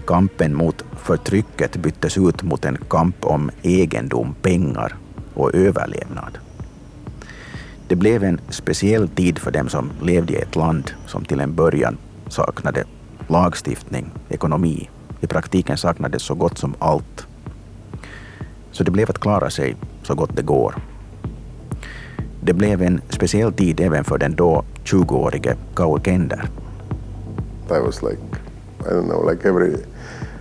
Kampen 0.05 0.55
mot 0.55 0.85
förtrycket 0.97 1.77
byttes 1.77 2.17
ut 2.17 2.43
mot 2.43 2.65
en 2.65 2.77
kamp 2.89 3.25
om 3.25 3.51
egendom, 3.61 4.35
pengar 4.41 4.95
och 5.33 5.55
överlevnad. 5.55 6.37
Det 7.87 7.95
blev 7.95 8.23
en 8.23 8.41
speciell 8.49 9.07
tid 9.07 9.39
för 9.39 9.51
dem 9.51 9.69
som 9.69 9.91
levde 10.01 10.33
i 10.33 10.41
ett 10.41 10.55
land 10.55 10.91
som 11.05 11.25
till 11.25 11.39
en 11.39 11.55
början 11.55 11.97
saknade 12.29 12.83
lagstiftning, 13.27 14.11
ekonomi. 14.29 14.89
I 15.21 15.27
praktiken 15.27 15.77
saknades 15.77 16.21
så 16.21 16.35
gott 16.35 16.57
som 16.57 16.75
allt. 16.79 17.27
Så 18.71 18.83
det 18.83 18.91
blev 18.91 19.09
att 19.09 19.19
klara 19.19 19.49
sig 19.49 19.75
så 20.03 20.15
gott 20.15 20.35
det 20.35 20.41
går. 20.41 20.75
Det 22.41 22.53
blev 22.53 22.81
en 22.81 23.01
speciell 23.09 23.53
tid 23.53 23.79
även 23.79 24.03
för 24.03 24.17
den 24.17 24.35
då 24.35 24.63
20-årige 24.83 25.55
Kaur 25.75 25.99
Kender. 25.99 26.49
I 27.69 27.79
was 27.79 28.01
like, 28.01 28.21
I 28.79 28.89
don't 28.89 29.07
know, 29.07 29.31
like 29.31 29.49
every, 29.49 29.75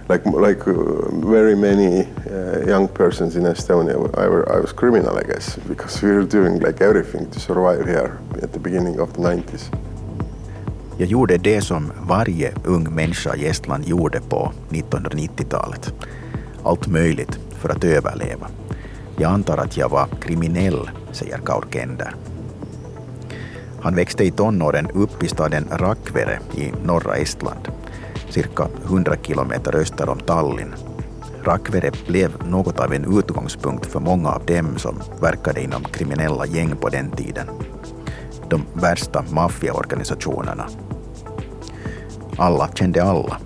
like 0.08 0.24
like 0.48 0.70
uh, 0.70 1.30
very 1.30 1.56
many 1.56 2.06
uh, 2.30 2.68
young 2.68 2.88
persons 2.88 3.36
in 3.36 3.46
Estonia, 3.46 3.94
I, 3.94 4.28
were, 4.28 4.56
I 4.56 4.60
was 4.60 4.72
criminal, 4.72 5.18
I 5.18 5.24
guess, 5.24 5.58
because 5.68 6.06
we 6.06 6.12
were 6.12 6.24
doing 6.24 6.60
like 6.60 6.84
everything 6.84 7.30
to 7.30 7.40
survive 7.40 7.84
here 7.84 8.18
at 8.42 8.52
the 8.52 8.60
beginning 8.60 9.00
of 9.00 9.12
the 9.12 9.22
90s. 9.22 9.68
Jag 10.98 11.08
gjorde 11.08 11.36
det 11.36 11.60
som 11.60 11.92
varje 12.08 12.52
ung 12.64 12.94
människa 12.94 13.34
i 13.36 13.46
Estland 13.46 13.84
gjorde 13.84 14.20
på 14.20 14.52
1990-talet. 14.70 15.94
Allt 16.64 16.86
möjligt 16.86 17.38
för 17.50 17.68
att 17.68 17.84
överleva. 17.84 18.46
Jag 19.16 19.32
antar 19.32 19.58
att 19.58 19.76
jag 19.76 19.88
var 19.88 20.06
kriminell, 20.20 20.90
säger 21.12 21.38
Kaurkender. 21.38 22.14
Han 23.80 23.94
växte 23.94 24.24
i 24.24 24.30
tonåren 24.30 24.90
upp 24.94 25.22
i 25.22 25.28
staden 25.28 25.68
Rakvere 25.70 26.38
i 26.54 26.72
norra 26.84 27.16
Estland, 27.16 27.68
cirka 28.30 28.68
100 28.84 29.16
kilometer 29.22 29.76
öster 29.76 30.08
om 30.08 30.18
Tallinn. 30.18 30.74
Rakvere 31.44 31.90
blev 32.06 32.46
något 32.46 32.80
av 32.80 32.92
en 32.92 33.18
utgångspunkt 33.18 33.86
för 33.86 34.00
många 34.00 34.28
av 34.28 34.46
dem 34.46 34.78
som 34.78 35.02
verkade 35.20 35.62
inom 35.62 35.84
kriminella 35.84 36.46
gäng 36.46 36.76
på 36.76 36.88
den 36.88 37.10
tiden. 37.10 37.46
De 38.50 38.62
värsta 38.74 39.24
maffiaorganisationerna. 39.30 40.68
Alla 42.38 42.68
kände 42.74 43.04
alla. 43.04 43.40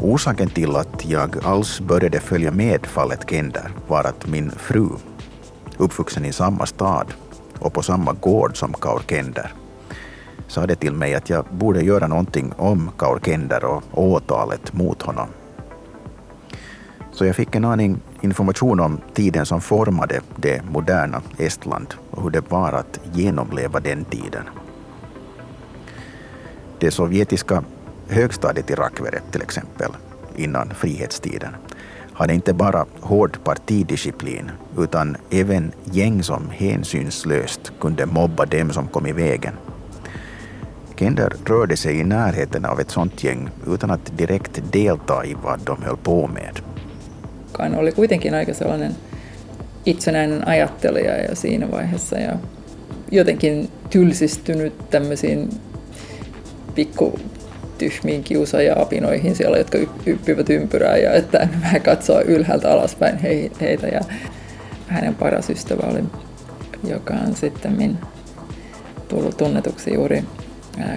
Orsaken 0.00 0.48
till 0.48 0.76
att 0.76 1.04
jag 1.04 1.44
alls 1.44 1.80
började 1.80 2.20
följa 2.20 2.50
med 2.50 2.86
fallet 2.86 3.30
Kender 3.30 3.70
var 3.88 4.04
att 4.04 4.26
min 4.26 4.50
fru, 4.50 4.88
uppvuxen 5.76 6.24
i 6.24 6.32
samma 6.32 6.66
stad 6.66 7.06
och 7.58 7.72
på 7.72 7.82
samma 7.82 8.12
gård 8.12 8.56
som 8.56 8.72
Kaur 8.72 9.02
Kender, 9.08 9.54
sade 10.48 10.74
till 10.74 10.92
mig 10.92 11.14
att 11.14 11.30
jag 11.30 11.44
borde 11.50 11.84
göra 11.84 12.06
någonting 12.06 12.52
om 12.56 12.90
Kaur 12.98 13.20
Kender 13.24 13.64
och 13.64 13.82
åtalet 13.94 14.72
mot 14.72 15.02
honom. 15.02 15.28
Så 17.12 17.24
jag 17.24 17.36
fick 17.36 17.54
en 17.54 17.64
aning 17.64 18.00
information 18.20 18.80
om 18.80 19.00
tiden 19.14 19.46
som 19.46 19.60
formade 19.60 20.20
det 20.36 20.62
moderna 20.70 21.22
Estland 21.38 21.94
och 22.10 22.22
hur 22.22 22.30
det 22.30 22.50
var 22.50 22.72
att 22.72 23.00
genomleva 23.12 23.80
den 23.80 24.04
tiden. 24.04 24.44
Det 26.82 26.90
sovjetiska 26.90 27.64
högstadiet 28.08 28.70
i 28.70 28.74
Rakvere 28.74 29.20
till 29.30 29.42
exempel, 29.42 29.90
innan 30.36 30.74
frihetstiden, 30.74 31.50
hade 32.12 32.34
inte 32.34 32.54
bara 32.54 32.86
hård 33.00 33.38
partidisciplin 33.44 34.50
utan 34.78 35.16
även 35.30 35.72
gäng 35.84 36.22
som 36.22 36.50
hänsynslöst 36.50 37.72
kunde 37.80 38.06
mobba 38.06 38.46
dem 38.46 38.70
som 38.70 38.88
kom 38.88 39.06
i 39.06 39.12
vägen. 39.12 39.54
Kender 40.96 41.32
rörde 41.46 41.76
sig 41.76 41.98
i 41.98 42.04
närheten 42.04 42.64
av 42.64 42.80
ett 42.80 42.90
sånt 42.90 43.24
gäng 43.24 43.48
utan 43.66 43.90
att 43.90 44.18
direkt 44.18 44.72
delta 44.72 45.24
i 45.24 45.36
vad 45.42 45.60
de 45.60 45.82
höll 45.82 45.96
på 45.96 46.26
med. 46.26 46.60
Hän 47.58 47.78
oli 47.78 47.92
kuitenkin 47.92 48.34
aika 48.34 48.54
sellainen 48.54 48.94
itsenäinen 49.84 50.48
ajattelija 50.48 51.16
ja 51.16 51.36
siinä 51.36 51.70
vaiheessa 51.70 52.18
ja 52.18 52.38
jotenkin 53.10 53.68
tylsistynyt 53.90 54.90
tämmöisiin 54.90 55.48
pikku 56.74 57.20
tyhmiin 57.78 58.24
kiusaaja-apinoihin 58.24 59.36
siellä, 59.36 59.58
jotka 59.58 59.78
yppivät 60.06 60.50
ympyrää 60.50 60.96
ja 60.96 61.12
että 61.12 61.48
vähän 61.62 61.82
katsoa 61.82 62.20
ylhäältä 62.20 62.72
alaspäin 62.72 63.18
heitä. 63.60 63.86
Ja 63.86 64.00
hänen 64.86 65.14
paras 65.14 65.50
ystävä 65.50 65.86
oli, 65.86 66.04
joka 66.84 67.14
on 67.14 67.36
sitten 67.36 67.98
tullut 69.08 69.36
tunnetuksi 69.36 69.94
juuri 69.94 70.24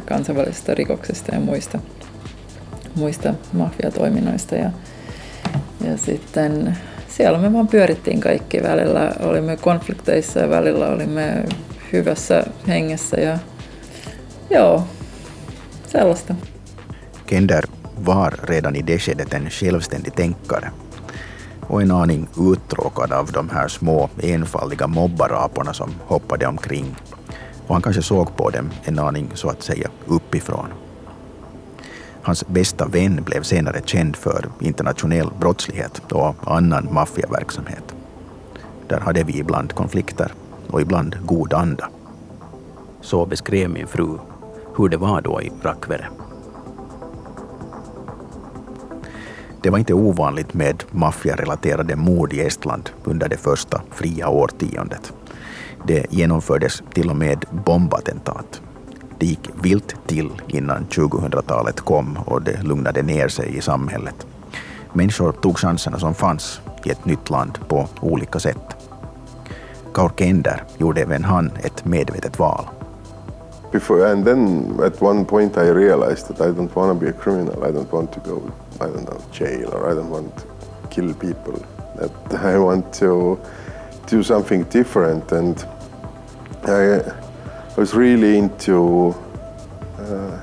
kansainvälisestä 0.06 0.76
rikoksesta 0.76 1.36
ja 1.36 1.40
muista, 1.40 1.80
muista 2.96 3.34
mafiatoiminnoista. 3.54 4.56
Ja, 4.56 4.72
ja 5.88 5.98
sitten 5.98 6.78
siellä 7.08 7.38
me 7.38 7.54
vaan 7.54 7.68
pyörittiin 7.68 8.20
kaikki. 8.22 8.64
Välillä 8.64 9.12
olimme 9.20 9.58
konflikteissa 9.58 10.40
ja 10.40 10.50
välillä 10.50 10.88
olimme 10.88 11.44
hyvässä 11.94 12.44
hengessä 12.68 13.22
ja 13.22 13.38
joo, 14.50 14.84
sellaista. 15.90 16.36
Kender 17.30 17.66
var 17.98 18.34
redan 18.44 18.76
i 18.76 18.82
det 18.82 19.00
skedet 19.00 19.34
en 19.34 19.50
självständig 19.50 20.16
tänkare 20.16 20.72
och 21.68 21.82
en 21.82 21.92
aning 21.92 22.28
uttråkad 22.38 23.12
av 23.12 23.32
de 23.32 23.50
här 23.50 23.68
små 23.68 24.10
enfaldiga 24.24 24.88
mobbaraporna 24.88 25.74
som 25.74 25.94
hoppade 26.08 26.48
omkring. 26.48 26.96
Och 27.68 27.76
han 27.76 27.82
kanske 27.82 28.02
såg 28.02 28.36
på 28.36 28.50
dem 28.50 28.70
en 28.84 29.00
aning 29.00 29.30
så 29.34 29.50
att 29.50 29.64
säga 29.64 29.90
uppifrån. 30.06 30.68
Hans 32.22 32.48
bästa 32.48 32.88
vän 32.88 33.24
blev 33.24 33.44
senare 33.44 33.82
känd 33.86 34.16
för 34.16 34.50
internationell 34.60 35.30
brottslighet 35.40 36.12
och 36.12 36.36
annan 36.46 36.94
maffiaverksamhet. 36.94 37.96
Där 38.88 39.00
hade 39.00 39.24
vi 39.24 39.40
ibland 39.40 39.74
konflikter 39.74 40.34
och 40.68 40.82
ibland 40.82 41.18
god 41.26 41.54
anda. 41.54 41.90
Så 43.02 43.26
beskrev 43.26 43.70
min 43.70 43.88
fru 43.88 44.18
hur 44.78 44.90
det 44.90 44.98
var 44.98 45.22
då 45.22 45.42
i 45.42 45.52
Rakvere. 45.62 46.06
Det 49.62 49.70
var 49.70 49.78
inte 49.78 49.94
ovanligt 49.94 50.54
med 50.54 50.84
maffiarelaterade 50.92 51.96
mord 51.96 52.34
i 52.34 52.42
Estland 52.42 52.90
under 53.04 53.30
det 53.30 53.38
första 53.38 53.82
fria 53.92 54.30
årtiondet. 54.30 55.14
Det 55.88 56.06
genomfördes 56.10 56.84
till 56.94 57.10
och 57.10 57.16
med 57.16 57.46
bombattentat. 57.66 58.62
Det 59.20 59.26
gick 59.26 59.50
vilt 59.62 59.96
till 60.08 60.30
innan 60.48 60.86
2000-talet 60.86 61.82
kom 61.82 62.18
och 62.26 62.42
det 62.42 62.64
lugnade 62.64 63.02
ner 63.02 63.28
sig 63.28 63.58
i 63.58 63.62
samhället. 63.62 64.28
Människor 64.94 65.32
tog 65.32 65.58
chanserna 65.58 66.00
som 66.00 66.14
fanns 66.14 66.62
i 66.84 66.90
ett 66.90 67.06
nytt 67.06 67.30
land 67.30 67.60
på 67.68 67.88
olika 68.02 68.40
sätt. 68.40 68.76
Kaur 69.94 70.12
Kender 70.18 70.64
gjorde 70.78 71.02
även 71.02 71.24
han 71.24 71.52
ett 71.64 71.86
medvetet 71.86 72.40
val. 72.40 72.66
Before, 73.76 74.06
and 74.06 74.24
then 74.24 74.80
at 74.82 75.02
one 75.02 75.26
point 75.26 75.58
I 75.58 75.68
realized 75.68 76.30
that 76.30 76.40
I 76.40 76.50
don't 76.56 76.74
want 76.74 76.98
to 76.98 77.06
be 77.06 77.10
a 77.10 77.14
criminal. 77.14 77.62
I 77.62 77.72
don't 77.72 77.92
want 77.92 78.14
to 78.14 78.22
go 78.22 78.38
I 78.80 78.88
don't 78.88 79.04
know, 79.10 79.22
jail 79.32 79.70
or 79.74 79.90
I 79.92 79.94
don't 79.94 80.10
want 80.10 80.38
to 80.38 80.46
kill 80.90 81.14
people. 81.14 81.58
That 81.98 82.12
I 82.54 82.58
want 82.58 82.94
to 82.96 83.38
do 84.08 84.24
something 84.24 84.64
different 84.66 85.32
and 85.34 85.66
I, 86.64 87.00
I 87.00 87.76
was 87.76 87.94
really 87.94 88.38
into 88.38 89.14
uh, 89.98 90.40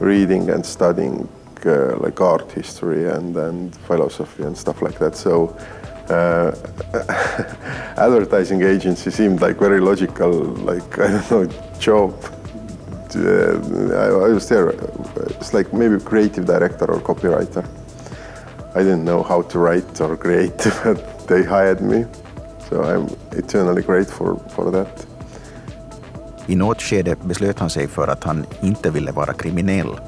reading 0.00 0.50
and 0.50 0.64
studying 0.64 1.26
uh, 1.64 1.96
like 1.96 2.20
art 2.20 2.52
history 2.52 3.08
and, 3.08 3.34
and 3.36 3.74
philosophy 3.86 4.42
and 4.42 4.56
stuff 4.56 4.82
like 4.82 4.98
that. 4.98 5.16
So 5.16 5.56
uh, 6.10 6.52
advertising 7.96 8.62
agency 8.62 9.10
seemed 9.10 9.40
like 9.40 9.58
very 9.58 9.80
logical, 9.80 10.32
like 10.32 10.98
I 11.06 11.22
don't 11.28 11.30
know, 11.30 11.78
job. 11.78 12.37
Uh, 13.16 13.58
I, 13.94 14.28
I 14.28 14.32
was 14.32 14.48
there. 14.48 14.70
It's 15.30 15.52
like 15.54 15.72
maybe 15.72 15.98
creative 16.00 16.46
director 16.46 16.90
or 16.90 17.00
copywriter. 17.00 17.64
I 18.74 18.82
didn't 18.82 19.04
know 19.04 19.22
how 19.22 19.42
to 19.42 19.58
write 19.58 20.00
or 20.00 20.16
create, 20.16 20.58
but 20.84 21.28
they 21.28 21.42
hired 21.42 21.80
me. 21.80 22.04
So 22.68 22.82
I'm 22.82 23.06
eternally 23.32 23.82
grateful 23.82 24.38
for 24.54 24.70
that. 24.70 25.06
I 26.46 26.56
något 26.56 26.82
skede 26.82 27.16
beslöt 27.24 27.58
han 27.58 27.70
sig 27.70 27.88
för 27.88 28.08
att 28.08 28.24
han 28.24 28.46
inte 28.62 28.90
ville 28.90 29.12
vara 29.12 29.32
kriminell. 29.32 30.00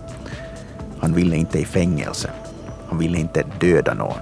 Han 1.00 1.14
ville 1.14 1.36
inte 1.36 1.58
i 1.58 1.64
fängelse. 1.64 2.30
Han 2.88 2.98
ville 2.98 3.18
inte 3.18 3.44
döda 3.60 3.94
någon. 3.94 4.18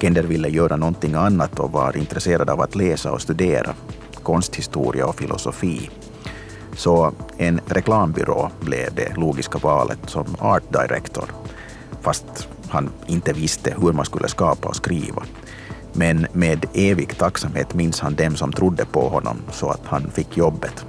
Kender 0.00 0.22
ville 0.22 0.48
göra 0.48 0.76
någonting 0.76 1.14
annat 1.14 1.58
och 1.58 1.72
var 1.72 1.96
intresserad 1.96 2.50
av 2.50 2.60
att 2.60 2.74
läsa 2.74 3.12
och 3.12 3.20
studera 3.20 3.74
konsthistoria 4.22 5.06
och 5.06 5.14
filosofi. 5.14 5.90
Så 6.76 7.12
en 7.36 7.60
reklambyrå 7.66 8.50
blev 8.60 8.94
det 8.94 9.16
logiska 9.16 9.58
valet 9.58 9.98
som 10.06 10.36
art 10.38 10.62
director, 10.72 11.24
fast 12.00 12.48
han 12.68 12.90
inte 13.06 13.32
visste 13.32 13.74
hur 13.80 13.92
man 13.92 14.04
skulle 14.04 14.28
skapa 14.28 14.68
och 14.68 14.76
skriva. 14.76 15.22
Men 15.92 16.26
med 16.32 16.64
evig 16.74 17.18
tacksamhet 17.18 17.74
minns 17.74 18.00
han 18.00 18.14
dem 18.14 18.36
som 18.36 18.52
trodde 18.52 18.84
på 18.84 19.08
honom 19.08 19.36
så 19.50 19.68
att 19.68 19.86
han 19.86 20.10
fick 20.10 20.36
jobbet. 20.36 20.84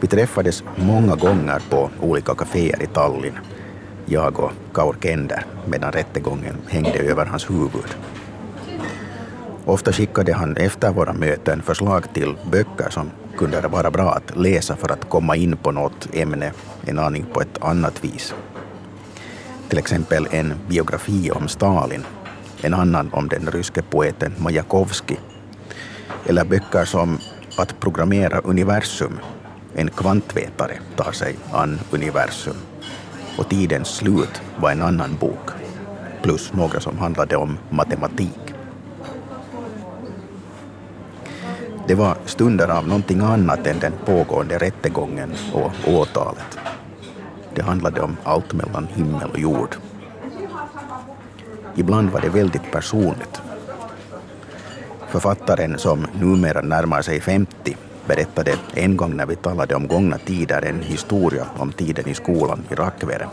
Vi 0.00 0.08
träffades 0.08 0.62
många 0.76 1.14
gånger 1.16 1.62
på 1.70 1.90
olika 2.00 2.34
kaféer 2.34 2.82
i 2.82 2.86
Tallinn, 2.86 3.38
jag 4.10 4.40
och 4.40 4.52
Kaur 4.74 4.96
Kender, 5.02 5.44
medan 5.66 5.92
rättegången 5.92 6.56
hängde 6.68 6.98
över 6.98 7.26
hans 7.26 7.50
huvud. 7.50 7.96
Ofta 9.64 9.92
skickade 9.92 10.32
han 10.32 10.56
efter 10.56 10.92
våra 10.92 11.12
möten 11.12 11.62
förslag 11.62 12.04
till 12.14 12.36
böcker 12.50 12.90
som 12.90 13.10
kunde 13.36 13.68
vara 13.68 13.90
bra 13.90 14.12
att 14.12 14.36
läsa 14.36 14.76
för 14.76 14.92
att 14.92 15.08
komma 15.08 15.36
in 15.36 15.56
på 15.56 15.70
något 15.70 16.08
ämne 16.12 16.52
en 16.86 16.98
aning 16.98 17.26
på 17.32 17.40
ett 17.40 17.62
annat 17.62 18.04
vis. 18.04 18.34
Till 19.68 19.78
exempel 19.78 20.28
en 20.30 20.54
biografi 20.68 21.30
om 21.30 21.48
Stalin, 21.48 22.04
en 22.62 22.74
annan 22.74 23.10
om 23.12 23.28
den 23.28 23.50
ryske 23.50 23.82
poeten 23.82 24.34
Majakovskij, 24.38 25.20
eller 26.26 26.44
böcker 26.44 26.84
som 26.84 27.18
Att 27.58 27.80
programmera 27.80 28.38
universum, 28.38 29.18
en 29.74 29.90
kvantvetare 29.90 30.78
tar 30.96 31.12
sig 31.12 31.36
an 31.52 31.80
universum. 31.90 32.56
Och 33.38 33.48
Tidens 33.48 33.88
slut 33.88 34.42
var 34.60 34.70
en 34.70 34.82
annan 34.82 35.16
bok, 35.16 35.50
plus 36.22 36.52
några 36.52 36.80
som 36.80 36.98
handlade 36.98 37.36
om 37.36 37.58
matematik. 37.70 38.54
Det 41.86 41.94
var 41.94 42.16
stunder 42.24 42.68
av 42.68 42.88
någonting 42.88 43.20
annat 43.20 43.66
än 43.66 43.78
den 43.78 43.92
pågående 44.04 44.58
rättegången 44.58 45.34
och 45.52 45.72
åtalet. 45.86 46.58
Det 47.54 47.62
handlade 47.62 48.00
om 48.00 48.16
allt 48.24 48.52
mellan 48.52 48.86
himmel 48.86 49.30
och 49.30 49.38
jord. 49.38 49.76
Ibland 51.76 52.10
var 52.10 52.20
det 52.20 52.28
väldigt 52.28 52.72
personligt. 52.72 53.40
Författaren 55.08 55.78
som 55.78 56.06
numera 56.20 56.60
närmar 56.60 57.02
sig 57.02 57.20
50 57.20 57.76
berättade 58.08 58.56
en 58.74 58.96
gång 58.96 59.16
när 59.16 59.26
vi 59.26 59.36
talade 59.36 59.74
om 59.74 59.86
gångna 59.86 60.18
tider 60.18 60.62
en 60.62 60.82
historia 60.82 61.46
om 61.56 61.72
tiden 61.72 62.08
i 62.08 62.14
skolan 62.14 62.64
i 62.70 62.74
Rakvere. 62.74 63.28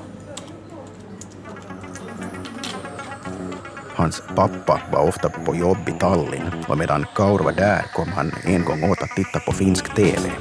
Hans 3.96 4.24
pappa 4.36 4.82
var 4.92 5.08
ofta 5.08 5.30
på 5.30 5.56
jobb 5.56 5.78
i 5.88 5.92
Tallinn 6.00 6.66
och 6.68 6.78
medan 6.78 7.06
Kaur 7.16 7.40
var 7.40 7.52
där 7.52 7.86
kom 7.94 8.08
han 8.08 8.32
en 8.44 8.64
gång 8.66 8.84
åt 8.84 9.02
att 9.02 9.16
titta 9.16 9.40
på 9.40 9.52
finsk 9.52 9.96
TV. 9.96 10.32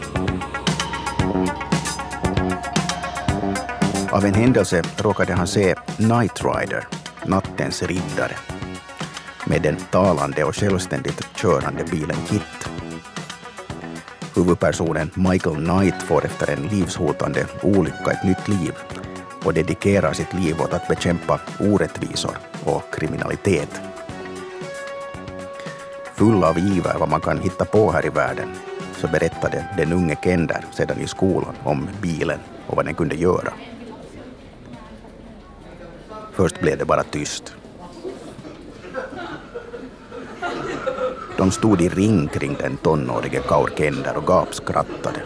Av 4.10 4.24
en 4.24 4.34
händelse 4.34 4.82
råkade 4.96 5.32
han 5.32 5.46
se 5.46 5.74
Night 5.96 6.44
Rider, 6.44 6.88
Nattens 7.26 7.82
riddare, 7.82 8.36
med 9.46 9.62
den 9.62 9.76
talande 9.76 10.44
och 10.44 10.56
självständigt 10.56 11.28
körande 11.34 11.84
bilen 11.90 12.16
Kit. 12.28 12.63
Huvudpersonen 14.36 15.10
Michael 15.14 15.56
Knight 15.56 16.02
får 16.02 16.24
efter 16.24 16.50
en 16.52 16.62
livshotande 16.62 17.46
olycka 17.62 18.10
ett 18.10 18.24
nytt 18.24 18.48
liv 18.48 18.74
och 19.44 19.54
dedikerar 19.54 20.12
sitt 20.12 20.32
liv 20.34 20.60
åt 20.60 20.72
att 20.72 20.88
bekämpa 20.88 21.40
orättvisor 21.60 22.36
och 22.64 22.94
kriminalitet. 22.94 23.80
Full 26.14 26.44
av 26.44 26.58
iver 26.58 26.98
vad 26.98 27.08
man 27.08 27.20
kan 27.20 27.38
hitta 27.38 27.64
på 27.64 27.92
här 27.92 28.06
i 28.06 28.08
världen 28.08 28.48
så 28.96 29.08
berättade 29.08 29.64
den 29.76 29.92
unge 29.92 30.16
Kender 30.24 30.64
sedan 30.72 31.00
i 31.00 31.06
skolan 31.06 31.54
om 31.64 31.88
bilen 32.02 32.38
och 32.66 32.76
vad 32.76 32.84
den 32.84 32.94
kunde 32.94 33.14
göra. 33.14 33.52
Först 36.32 36.60
blev 36.60 36.78
det 36.78 36.84
bara 36.84 37.02
tyst. 37.02 37.54
De 41.36 41.50
stod 41.50 41.80
i 41.80 41.88
ring 41.88 42.28
kring 42.28 42.56
den 42.58 42.76
tonårige 42.76 43.40
Kaur 43.48 43.70
Kender 43.76 44.16
och 44.16 44.26
gapskrattade. 44.26 45.22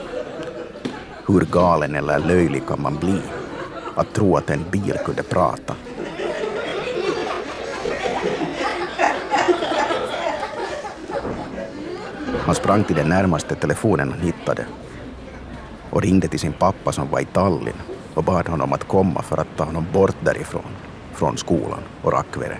Hur 1.27 1.40
galen 1.40 1.94
eller 1.94 2.18
löjlig 2.18 2.66
kan 2.66 2.83
man 2.83 2.97
bli? 2.97 3.18
Att 3.94 4.12
tro 4.14 4.37
att 4.37 4.51
en 4.51 4.64
bil 4.71 4.99
kunde 5.05 5.23
prata. 5.23 5.75
Han 12.38 12.55
sprang 12.55 12.85
till 12.85 12.97
den 12.97 13.09
närmaste 13.09 13.55
telefonen 13.55 14.11
han 14.11 14.21
hittade 14.21 14.66
och 15.90 16.03
ringde 16.03 16.29
till 16.29 16.40
sin 16.40 16.53
pappa 16.53 16.92
som 16.92 17.11
var 17.11 17.21
i 17.21 17.25
Tallinn 17.25 17.81
och 18.14 18.25
bad 18.25 18.49
honom 18.49 18.73
att 18.73 18.88
komma 18.88 19.23
för 19.23 19.40
att 19.40 19.57
ta 19.57 19.64
honom 19.64 19.87
bort 19.92 20.16
därifrån, 20.21 20.71
från 21.12 21.37
skolan 21.37 21.81
och 22.03 22.12
Rakvere. 22.12 22.59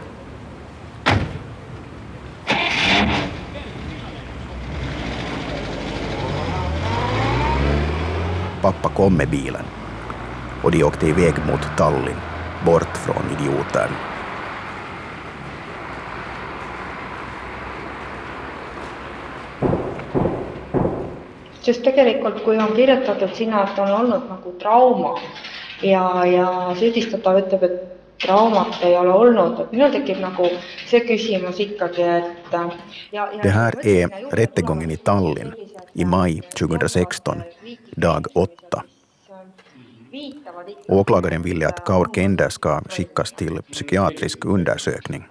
Pappa 8.69 8.89
kom 8.89 9.17
med 9.17 9.29
bilen 9.29 9.65
och 10.63 10.71
de 10.71 10.85
åkte 10.85 11.07
iväg 11.07 11.35
mot 11.51 11.77
Tallinn, 11.77 12.17
bort 12.65 12.97
från 12.97 13.23
idioterna. 13.39 13.97
sest 21.61 21.85
tegelikult, 21.85 22.45
kui 22.45 22.57
on 22.57 22.77
kirjutatud 22.77 23.35
sinna, 23.35 23.65
et 23.65 23.79
on 23.79 23.91
olnud 23.91 24.29
nagu 24.29 24.53
trauma 24.61 25.15
ja, 25.83 26.25
ja 26.25 26.75
süüdistatav 26.79 27.41
ütleb, 27.43 27.63
et 27.63 27.99
traumat 28.23 28.81
ei 28.83 28.97
ole 28.97 29.13
olnud, 29.13 29.61
et 29.61 29.73
minul 29.73 29.93
tekib 29.93 30.21
nagu 30.23 30.49
see 30.89 31.01
küsimus 31.09 31.61
ikkagi, 31.61 32.03
et 32.03 32.53
ja, 32.53 32.69
ja 33.13 33.43
Det 33.43 33.51
här 33.51 33.87
är 33.87 34.09
rättegången 34.37 34.91
i 34.91 34.97
Tallinn 34.97 35.55
i 35.95 36.05
maj 36.05 36.41
2016, 36.59 37.43
dag 38.01 38.27
8. 38.35 38.83
Åklagaren 40.89 41.43
ville 41.43 41.69
att 41.69 41.85
Kaur 41.85 42.09
Kender 42.15 42.49
ska 42.49 42.81
skickas 42.89 43.33
till 43.33 43.63
psykiatrisk 43.73 44.45
undersökning. 44.45 45.25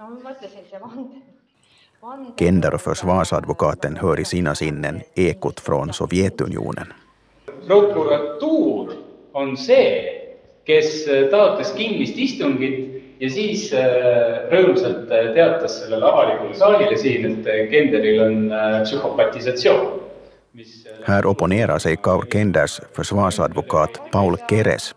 Kender 2.40 2.74
och 2.74 2.82
försvarsadvokaten 2.82 3.98
hör 3.98 4.20
i 4.20 4.26
sina 4.26 4.56
sinnen 4.56 5.02
ekot 5.16 5.60
från 5.60 5.94
Sovjetunionen. 5.94 6.88
prokuratuur 7.68 8.94
on 9.32 9.58
see, 9.58 10.04
kes 10.66 11.06
taotles 11.32 11.74
kinnist 11.78 12.18
istungit 12.18 13.04
ja 13.20 13.30
siis 13.30 13.74
äh, 13.74 14.48
rõõmsalt 14.52 15.12
äh, 15.12 15.32
teatas 15.36 15.80
sellele 15.82 16.06
avalikule 16.06 16.56
saalile 16.56 16.98
siin, 16.98 17.26
et 17.26 17.72
Kenderil 17.72 18.22
on 18.22 18.38
psühhopatisatsioon. 18.84 20.07
Här 21.06 21.26
opponerar 21.26 21.80
sig 21.80 21.98
Kaur 21.98 22.26
Kenders 22.32 22.82
försvarsadvokat 22.96 24.12
Paul 24.12 24.38
Keres 24.50 24.96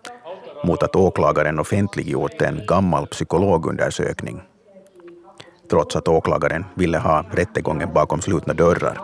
mot 0.64 0.82
att 0.82 0.96
åklagaren 0.96 1.58
offentliggjort 1.58 2.42
en 2.42 2.66
gammal 2.66 3.06
psykologundersökning 3.06 4.42
trots 5.70 5.96
att 5.96 6.08
åklagaren 6.08 6.64
ville 6.74 6.98
ha 6.98 7.24
rättegången 7.32 7.92
bakom 7.94 8.20
slutna 8.20 8.54
dörrar. 8.54 9.00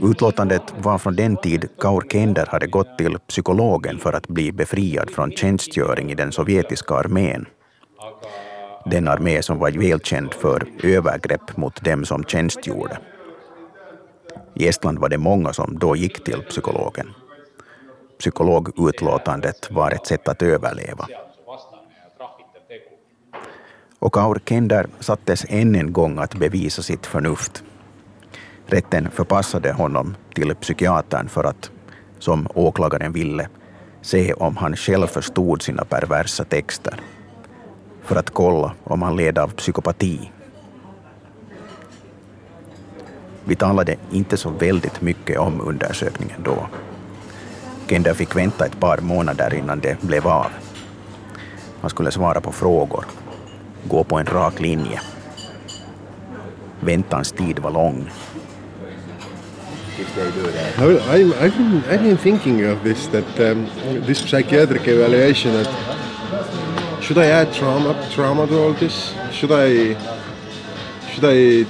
Utlåtandet 0.00 0.62
var 0.78 0.98
från 0.98 1.16
den 1.16 1.36
tid 1.36 1.68
Kaur 1.80 2.04
Kender 2.12 2.46
hade 2.46 2.66
gått 2.66 2.98
till 2.98 3.18
psykologen 3.18 3.98
för 3.98 4.12
att 4.12 4.28
bli 4.28 4.52
befriad 4.52 5.10
från 5.10 5.30
tjänstgöring 5.30 6.10
i 6.10 6.14
den 6.14 6.32
sovjetiska 6.32 6.94
armén. 6.94 7.46
Den 8.84 9.08
armé 9.08 9.42
som 9.42 9.58
var 9.58 9.70
välkänd 9.70 10.34
för 10.34 10.66
övergrepp 10.82 11.56
mot 11.56 11.84
dem 11.84 12.04
som 12.04 12.24
tjänstgjorde. 12.24 12.98
I 14.58 14.68
Estland 14.68 14.98
var 14.98 15.08
det 15.08 15.18
många 15.18 15.52
som 15.52 15.78
då 15.78 15.96
gick 15.96 16.24
till 16.24 16.42
psykologen. 16.42 17.14
Psykologutlåtandet 18.18 19.70
var 19.70 19.90
ett 19.90 20.06
sätt 20.06 20.28
att 20.28 20.42
överleva. 20.42 21.06
Och 23.98 24.14
Kaur 24.14 24.40
Kender 24.48 24.86
sattes 25.00 25.46
än 25.48 25.74
en 25.74 25.92
gång 25.92 26.18
att 26.18 26.34
bevisa 26.34 26.82
sitt 26.82 27.06
förnuft. 27.06 27.64
Rätten 28.66 29.10
förpassade 29.10 29.72
honom 29.72 30.16
till 30.34 30.54
psykiatern 30.54 31.28
för 31.28 31.44
att, 31.44 31.70
som 32.18 32.48
åklagaren 32.54 33.12
ville, 33.12 33.48
se 34.02 34.32
om 34.32 34.56
han 34.56 34.76
själv 34.76 35.06
förstod 35.06 35.62
sina 35.62 35.84
perversa 35.84 36.44
texter. 36.44 37.00
För 38.02 38.16
att 38.16 38.30
kolla 38.30 38.72
om 38.84 39.02
han 39.02 39.16
led 39.16 39.38
av 39.38 39.48
psykopati. 39.48 40.30
Vi 43.48 43.56
talade 43.56 43.96
inte 44.10 44.36
så 44.36 44.50
väldigt 44.50 45.00
mycket 45.00 45.38
om 45.38 45.60
undersökningen 45.60 46.42
då. 46.44 46.66
Kender 47.88 48.14
fick 48.14 48.36
vänta 48.36 48.66
ett 48.66 48.80
par 48.80 48.98
månader 48.98 49.54
innan 49.54 49.80
det 49.80 50.02
blev 50.02 50.26
av. 50.26 50.46
Han 51.80 51.90
skulle 51.90 52.10
svara 52.10 52.40
på 52.40 52.52
frågor, 52.52 53.04
gå 53.84 54.04
på 54.04 54.18
en 54.18 54.26
rak 54.26 54.60
linje. 54.60 55.00
Väntans 56.80 57.32
tid 57.32 57.58
var 57.58 57.70
lång. 57.70 58.10
Jag 60.78 60.88
I'm, 60.88 61.32
I've, 61.32 61.56
been, 61.56 61.82
I've 61.90 62.02
been 62.02 62.16
thinking 62.16 62.72
of 62.72 62.82
this, 62.82 63.08
that 63.08 63.40
um, 63.40 63.66
this 64.06 64.18
psychiatric 64.18 64.88
evaluation, 64.88 65.52
that 65.52 65.68
should 67.00 67.18
I 67.18 67.30
add 67.30 67.52
trauma, 67.52 67.94
trauma 68.14 68.46
to 68.46 68.64
all 68.64 68.74
this? 68.74 69.14
Should 69.32 69.52
I, 69.52 69.96
should 71.10 71.24
I 71.24 71.66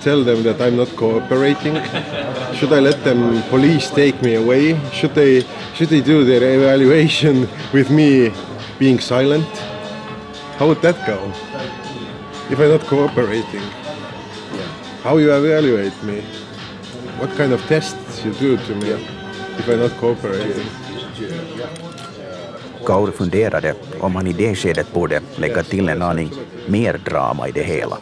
tell 0.00 0.24
them 0.24 0.42
that 0.42 0.60
I'm 0.60 0.76
not 0.76 0.88
cooperating? 0.96 1.74
Should 2.54 2.72
I 2.72 2.80
let 2.80 3.04
them 3.04 3.42
police 3.50 3.90
take 3.90 4.20
me 4.22 4.34
away? 4.34 4.78
Should 4.92 5.14
they 5.14 5.44
should 5.74 5.88
they 5.88 6.00
do 6.00 6.24
their 6.24 6.42
evaluation 6.42 7.48
with 7.72 7.90
me 7.90 8.32
being 8.78 9.00
silent? 9.00 9.48
How 10.58 10.68
would 10.68 10.82
that 10.82 11.06
go? 11.06 11.18
If 12.50 12.58
I'm 12.58 12.70
not 12.70 12.86
cooperating? 12.86 13.62
How 15.02 15.18
you 15.18 15.32
evaluate 15.32 16.02
me? 16.02 16.22
What 17.18 17.36
kind 17.36 17.52
of 17.52 17.60
tests 17.68 18.24
you 18.24 18.32
do 18.32 18.56
to 18.56 18.74
me 18.74 18.90
if 19.58 19.68
I'm 19.68 19.80
not 19.80 19.96
cooperating? 20.00 20.66
Kaur 22.84 23.10
funderade 23.10 23.74
om 24.00 24.16
han 24.16 24.26
i 24.26 24.32
det 24.32 24.54
skedet 24.54 24.92
borde 24.92 25.20
lägga 25.36 25.62
till 25.62 25.88
en 25.88 26.02
aning 26.02 26.30
mer 26.66 27.00
drama 27.04 27.48
i 27.48 27.52
det 27.52 27.62
hela. 27.62 27.98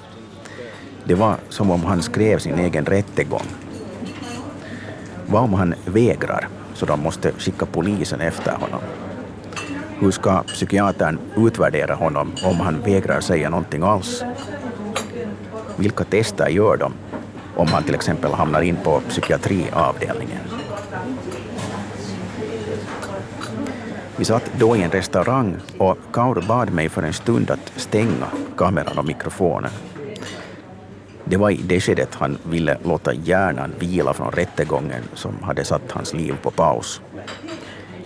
Det 1.08 1.14
var 1.14 1.36
som 1.48 1.70
om 1.70 1.84
han 1.84 2.02
skrev 2.02 2.38
sin 2.38 2.58
egen 2.58 2.86
rättegång. 2.86 3.46
Vad 5.26 5.42
om 5.42 5.54
han 5.54 5.74
vägrar, 5.86 6.48
så 6.74 6.86
de 6.86 7.00
måste 7.00 7.32
skicka 7.32 7.66
polisen 7.66 8.20
efter 8.20 8.52
honom? 8.52 8.80
Hur 9.98 10.10
ska 10.10 10.42
psykiatern 10.42 11.18
utvärdera 11.36 11.94
honom 11.94 12.32
om 12.44 12.60
han 12.60 12.80
vägrar 12.80 13.20
säga 13.20 13.50
någonting 13.50 13.82
alls? 13.82 14.24
Vilka 15.76 16.04
tester 16.04 16.48
gör 16.48 16.76
de 16.76 16.92
om 17.56 17.68
han 17.68 17.82
till 17.82 17.94
exempel 17.94 18.32
hamnar 18.32 18.60
in 18.60 18.76
på 18.84 19.00
psykiatriavdelningen? 19.08 20.42
Vi 24.16 24.24
satt 24.24 24.50
då 24.58 24.76
i 24.76 24.82
en 24.82 24.90
restaurang 24.90 25.56
och 25.78 25.98
Kaur 26.12 26.44
bad 26.48 26.72
mig 26.72 26.88
för 26.88 27.02
en 27.02 27.12
stund 27.12 27.50
att 27.50 27.72
stänga 27.76 28.26
kameran 28.56 28.98
och 28.98 29.06
mikrofonen. 29.06 29.70
Det 31.30 31.36
var 31.36 31.50
i 31.50 31.56
det 31.56 31.80
skedet 31.80 32.14
han 32.14 32.38
ville 32.42 32.78
låta 32.84 33.14
hjärnan 33.14 33.74
vila 33.78 34.12
från 34.12 34.32
rättegången 34.32 35.02
som 35.14 35.42
hade 35.42 35.64
satt 35.64 35.92
hans 35.92 36.14
liv 36.14 36.34
på 36.42 36.50
paus. 36.50 37.00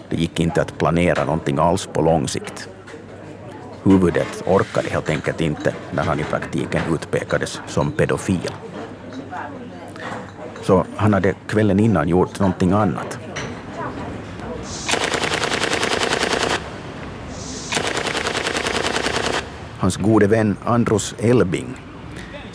Det 0.08 0.16
gick 0.16 0.40
inte 0.40 0.62
att 0.62 0.78
planera 0.78 1.24
någonting 1.24 1.58
alls 1.58 1.88
på 1.92 2.02
lång 2.02 2.28
sikt. 2.28 2.68
Huvudet 3.82 4.42
orkade 4.46 4.88
helt 4.88 5.10
enkelt 5.10 5.40
inte 5.40 5.74
när 5.92 6.02
han 6.02 6.20
i 6.20 6.24
praktiken 6.24 6.82
utpekades 6.94 7.60
som 7.66 7.92
pedofil. 7.92 8.50
Så 10.62 10.84
han 10.96 11.14
hade 11.14 11.34
kvällen 11.48 11.80
innan 11.80 12.08
gjort 12.08 12.40
någonting 12.40 12.72
annat. 12.72 13.18
Hans 19.78 19.96
gode 19.96 20.26
vän 20.26 20.56
Andros 20.64 21.14
Elbing 21.18 21.76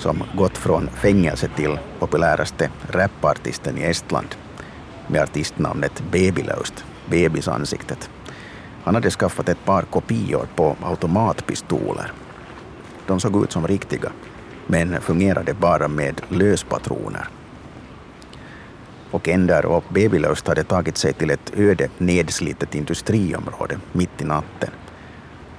som 0.07 0.23
gått 0.35 0.57
från 0.57 0.89
fängelse 0.89 1.49
till 1.55 1.79
populäraste 1.99 2.69
rapartisten 2.89 3.77
i 3.77 3.83
Estland 3.83 4.35
med 5.07 5.21
artistnamnet 5.21 6.03
Babylöst, 6.11 6.85
bebisansiktet. 7.09 8.09
Han 8.83 8.95
hade 8.95 9.09
skaffat 9.09 9.49
ett 9.49 9.65
par 9.65 9.81
kopior 9.81 10.47
på 10.55 10.75
automatpistoler. 10.83 12.11
De 13.07 13.19
såg 13.19 13.43
ut 13.43 13.51
som 13.51 13.67
riktiga, 13.67 14.11
men 14.67 15.01
fungerade 15.01 15.53
bara 15.53 15.87
med 15.87 16.21
löspatroner. 16.29 17.27
Och 19.11 19.27
Ender 19.27 19.65
och 19.65 19.83
Babylöst 19.89 20.47
hade 20.47 20.63
tagit 20.63 20.97
sig 20.97 21.13
till 21.13 21.29
ett 21.29 21.51
öde 21.57 21.89
nedslitet 21.97 22.75
industriområde 22.75 23.79
mitt 23.91 24.21
i 24.21 24.25
natten 24.25 24.69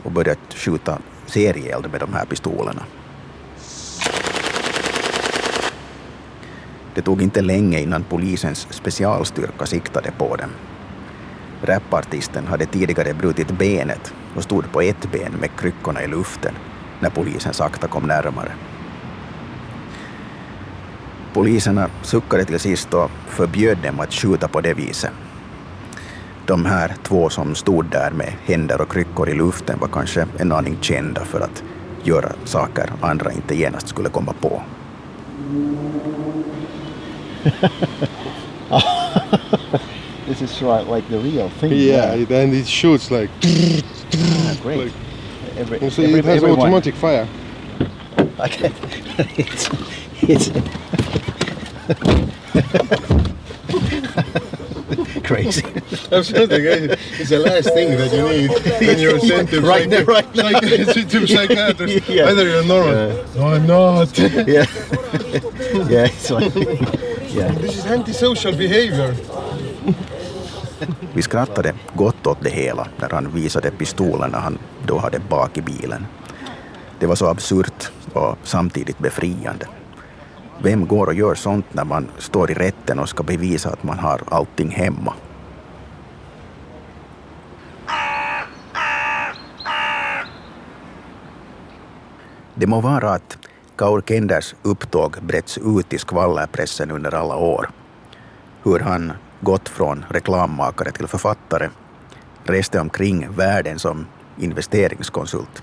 och 0.02 0.12
börjat 0.12 0.54
skjuta 0.54 0.98
serieeld 1.26 1.90
med 1.90 2.00
de 2.00 2.12
här 2.12 2.24
pistolerna. 2.24 2.82
Det 6.98 7.02
tog 7.02 7.22
inte 7.22 7.42
länge 7.42 7.80
innan 7.80 8.04
polisens 8.04 8.66
specialstyrka 8.70 9.66
siktade 9.66 10.10
på 10.18 10.36
dem. 10.36 10.50
Rapartisten 11.62 12.46
hade 12.46 12.66
tidigare 12.66 13.14
brutit 13.14 13.58
benet 13.58 14.14
och 14.36 14.42
stod 14.42 14.72
på 14.72 14.80
ett 14.80 15.12
ben 15.12 15.32
med 15.40 15.50
kryckorna 15.56 16.02
i 16.02 16.06
luften 16.06 16.54
när 17.00 17.10
polisen 17.10 17.54
sakta 17.54 17.88
kom 17.88 18.06
närmare. 18.06 18.52
Poliserna 21.32 21.88
suckade 22.02 22.44
till 22.44 22.60
sist 22.60 22.94
och 22.94 23.10
förbjöd 23.26 23.78
dem 23.78 24.00
att 24.00 24.12
skjuta 24.12 24.48
på 24.48 24.60
det 24.60 24.74
viset. 24.74 25.12
De 26.46 26.64
här 26.64 26.94
två 27.02 27.28
som 27.28 27.54
stod 27.54 27.86
där 27.86 28.10
med 28.10 28.32
händer 28.44 28.80
och 28.80 28.92
kryckor 28.92 29.28
i 29.28 29.34
luften 29.34 29.78
var 29.78 29.88
kanske 29.88 30.26
en 30.38 30.52
aning 30.52 30.78
kända 30.80 31.24
för 31.24 31.40
att 31.40 31.62
göra 32.02 32.32
saker 32.44 32.92
andra 33.00 33.32
inte 33.32 33.54
genast 33.54 33.88
skulle 33.88 34.08
komma 34.08 34.34
på. 34.40 34.62
this 40.26 40.42
is 40.42 40.62
right, 40.62 40.86
like 40.86 41.08
the 41.08 41.18
real 41.18 41.48
thing. 41.50 41.72
Yeah, 41.72 42.12
and 42.12 42.54
it 42.54 42.66
shoots 42.66 43.10
like. 43.10 43.30
Ah, 44.14 44.56
great. 44.62 44.78
like 44.84 44.92
Every, 45.56 45.90
so 45.90 46.02
every- 46.02 46.18
it 46.20 46.24
has 46.24 46.36
everyone- 46.42 46.60
automatic 46.60 46.94
fire. 46.94 47.28
Okay. 48.40 48.70
it's, 49.36 49.68
it's 50.22 50.48
crazy. 55.24 55.64
Absolutely, 56.12 56.62
guys. 56.62 56.96
It's 57.18 57.30
the 57.30 57.40
last 57.40 57.70
thing 57.74 57.96
that 57.96 58.12
you 58.12 58.28
need 58.28 58.50
when 58.86 58.98
you're 58.98 59.18
sent 59.18 59.50
to 59.50 59.60
Right 59.60 59.88
psychi- 59.88 60.06
right 60.06 60.34
now. 60.36 60.50
psychi- 60.60 61.10
to 61.10 61.26
psychiatrist. 61.26 62.08
Yeah. 62.08 62.28
Either 62.28 62.48
you're 62.48 62.64
normal. 62.64 63.24
No, 63.34 63.46
I'm 63.48 63.66
not. 63.66 64.16
yeah, 64.18 64.66
yeah, 65.88 66.06
it's 66.06 66.30
like, 66.30 66.54
yeah. 67.38 67.54
This 67.54 67.76
is 67.76 67.86
antisocial 67.86 68.56
behavior. 68.56 69.14
Vi 71.12 71.22
skrattade 71.22 71.74
gott 71.94 72.26
åt 72.26 72.38
det 72.40 72.50
hela 72.50 72.88
när 72.96 73.10
han 73.10 73.30
visade 73.30 73.70
pistolerna 73.70 74.38
han 74.38 74.58
då 74.86 74.98
hade 74.98 75.18
bak 75.18 75.58
i 75.58 75.62
bilen. 75.62 76.06
Det 76.98 77.06
var 77.06 77.14
så 77.14 77.26
absurt 77.26 77.92
och 78.12 78.38
samtidigt 78.42 78.98
befriande. 78.98 79.66
Vem 80.62 80.86
går 80.86 81.06
och 81.06 81.14
gör 81.14 81.34
sånt 81.34 81.74
när 81.74 81.84
man 81.84 82.08
står 82.18 82.50
i 82.50 82.54
rätten 82.54 82.98
och 82.98 83.08
ska 83.08 83.22
bevisa 83.22 83.70
att 83.70 83.82
man 83.82 83.98
har 83.98 84.20
allting 84.28 84.70
hemma? 84.70 85.14
Det 92.54 92.66
må 92.66 92.80
vara 92.80 93.10
att 93.10 93.38
Kaur 93.78 94.00
Kenders 94.00 94.54
upptåg 94.62 95.16
bretts 95.22 95.58
ut 95.58 95.92
i 95.92 95.98
skvallerpressen 95.98 96.90
under 96.90 97.14
alla 97.14 97.36
år. 97.36 97.70
Hur 98.62 98.80
han 98.80 99.12
gått 99.40 99.68
från 99.68 100.04
reklammakare 100.10 100.90
till 100.90 101.06
författare, 101.06 101.68
reste 102.44 102.80
omkring 102.80 103.28
världen 103.30 103.78
som 103.78 104.06
investeringskonsult, 104.38 105.62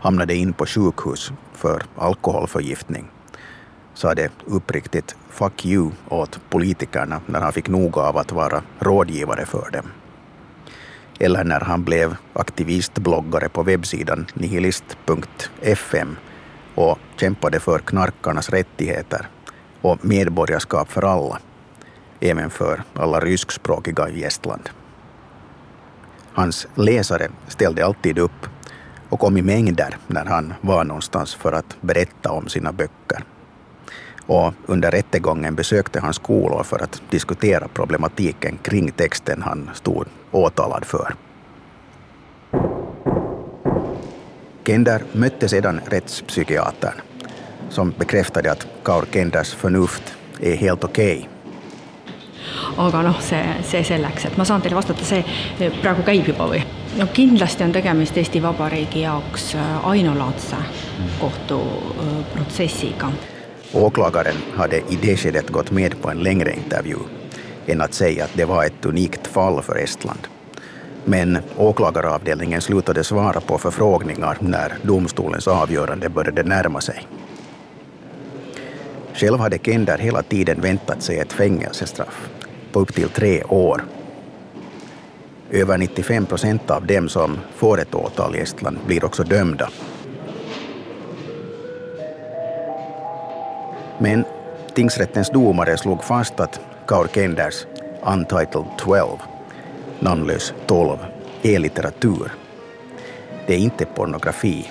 hamnade 0.00 0.34
in 0.34 0.52
på 0.52 0.66
sjukhus 0.66 1.32
för 1.52 1.82
alkoholförgiftning, 1.96 3.10
sade 3.94 4.30
uppriktigt 4.46 5.16
fuck 5.30 5.66
you 5.66 5.90
åt 6.08 6.40
politikerna 6.50 7.20
när 7.26 7.40
han 7.40 7.52
fick 7.52 7.68
nog 7.68 7.98
av 7.98 8.16
att 8.16 8.32
vara 8.32 8.62
rådgivare 8.78 9.46
för 9.46 9.70
dem. 9.70 9.86
Eller 11.20 11.44
när 11.44 11.60
han 11.60 11.84
blev 11.84 12.16
aktivistbloggare 12.32 13.48
på 13.48 13.62
webbsidan 13.62 14.26
nihilist.fm 14.34 16.16
och 16.74 16.98
kämpade 17.16 17.60
för 17.60 17.78
knarkarnas 17.78 18.50
rättigheter 18.50 19.28
och 19.80 20.04
medborgarskap 20.04 20.92
för 20.92 21.02
alla, 21.02 21.38
även 22.20 22.50
för 22.50 22.82
alla 22.94 23.20
ryskspråkiga 23.20 24.08
i 24.08 24.24
Estland. 24.24 24.70
Hans 26.32 26.66
läsare 26.74 27.28
ställde 27.48 27.84
alltid 27.84 28.18
upp 28.18 28.46
och 29.08 29.20
kom 29.20 29.36
i 29.36 29.42
mängder 29.42 29.96
när 30.06 30.24
han 30.24 30.54
var 30.60 30.84
någonstans 30.84 31.34
för 31.34 31.52
att 31.52 31.76
berätta 31.80 32.32
om 32.32 32.48
sina 32.48 32.72
böcker. 32.72 33.24
Och 34.26 34.52
under 34.66 34.90
rättegången 34.90 35.54
besökte 35.54 36.00
han 36.00 36.14
skolor 36.14 36.62
för 36.62 36.82
att 36.82 37.02
diskutera 37.10 37.68
problematiken 37.68 38.58
kring 38.62 38.90
texten 38.90 39.42
han 39.42 39.70
stod 39.74 40.06
åtalad 40.30 40.84
för. 40.84 41.14
Kender 44.64 45.02
mötte 45.12 45.48
sedan 45.48 45.80
rättspsykiatern 45.86 47.00
som 47.70 47.94
bekräftade 47.98 48.52
att 48.52 48.66
Kaur 48.82 49.06
Kenders 49.12 49.54
förnuft 49.54 50.14
är 50.40 50.56
helt 50.56 50.84
okej. 50.84 51.28
aga 52.76 53.02
noh, 53.02 53.20
see, 53.20 53.42
see 53.62 53.84
selleks, 53.84 54.24
et 54.24 54.36
ma 54.36 54.44
saan 54.44 54.62
teile 54.62 54.76
vastata, 54.76 55.04
see 55.04 55.70
praegu 55.82 56.04
käib 56.06 56.28
juba 56.32 56.48
või? 56.50 56.62
no 56.98 57.06
kindlasti 57.14 57.64
on 57.64 57.72
tegemist 57.72 58.16
Eesti 58.16 58.42
Vabariigi 58.42 59.04
jaoks 59.04 59.52
ainulaadse 59.82 60.56
kohtuprotsessiga. 61.20 63.12
Åklagaren 63.72 64.36
hade 64.56 64.76
i 64.76 64.98
det 65.02 65.16
skedet 65.16 65.50
gått 65.50 65.70
med 65.70 66.02
på 66.02 66.10
en 66.10 66.22
längre 66.22 66.52
intervju 66.52 66.98
än 67.66 67.80
att 67.80 67.94
säga 67.94 68.24
att 68.24 68.34
det 68.34 68.44
var 68.44 68.64
ett 68.64 68.86
unikt 68.86 69.26
fall 69.26 69.62
för 69.62 69.76
Estland. 69.76 70.28
Men 71.04 71.38
åklagaravdelningen 71.56 72.60
slutade 72.60 73.04
svara 73.04 73.40
på 73.40 73.58
förfrågningar 73.58 74.36
när 74.40 74.72
domstolens 74.82 75.48
avgörande 75.48 76.08
började 76.08 76.42
närma 76.42 76.80
sig. 76.80 77.06
Själv 79.14 79.38
hade 79.38 79.58
Kender 79.58 79.98
hela 79.98 80.22
tiden 80.22 80.60
väntat 80.60 81.02
sig 81.02 81.18
ett 81.18 81.32
fängelsestraff 81.32 82.30
på 82.72 82.80
upp 82.80 82.94
till 82.94 83.08
tre 83.08 83.42
år. 83.44 83.84
Över 85.50 85.78
95 85.78 86.26
procent 86.26 86.70
av 86.70 86.86
dem 86.86 87.08
som 87.08 87.38
får 87.56 87.80
ett 87.80 87.94
åtal 87.94 88.36
i 88.36 88.38
Estland 88.38 88.78
blir 88.86 89.04
också 89.04 89.24
dömda. 89.24 89.68
Men 93.98 94.24
tingsrättens 94.74 95.30
domare 95.30 95.76
slog 95.76 96.04
fast 96.04 96.40
att 96.40 96.60
Kaur 96.86 97.08
Kenders 97.14 97.66
Untitled 98.06 98.64
12 98.78 99.18
namnlös 100.02 100.54
12 100.66 100.98
är 101.42 101.58
litteratur. 101.58 102.32
Det 103.46 103.54
är 103.54 103.58
inte 103.58 103.84
pornografi 103.84 104.70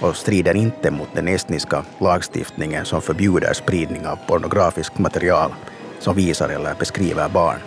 och 0.00 0.16
strider 0.16 0.56
inte 0.56 0.90
mot 0.90 1.08
den 1.14 1.28
estniska 1.28 1.84
lagstiftningen 1.98 2.84
som 2.84 3.02
förbjuder 3.02 3.52
spridning 3.52 4.06
av 4.06 4.18
pornografiskt 4.26 4.98
material 4.98 5.50
som 5.98 6.16
visar 6.16 6.48
eller 6.48 6.74
beskriver 6.74 7.28
barn. 7.28 7.58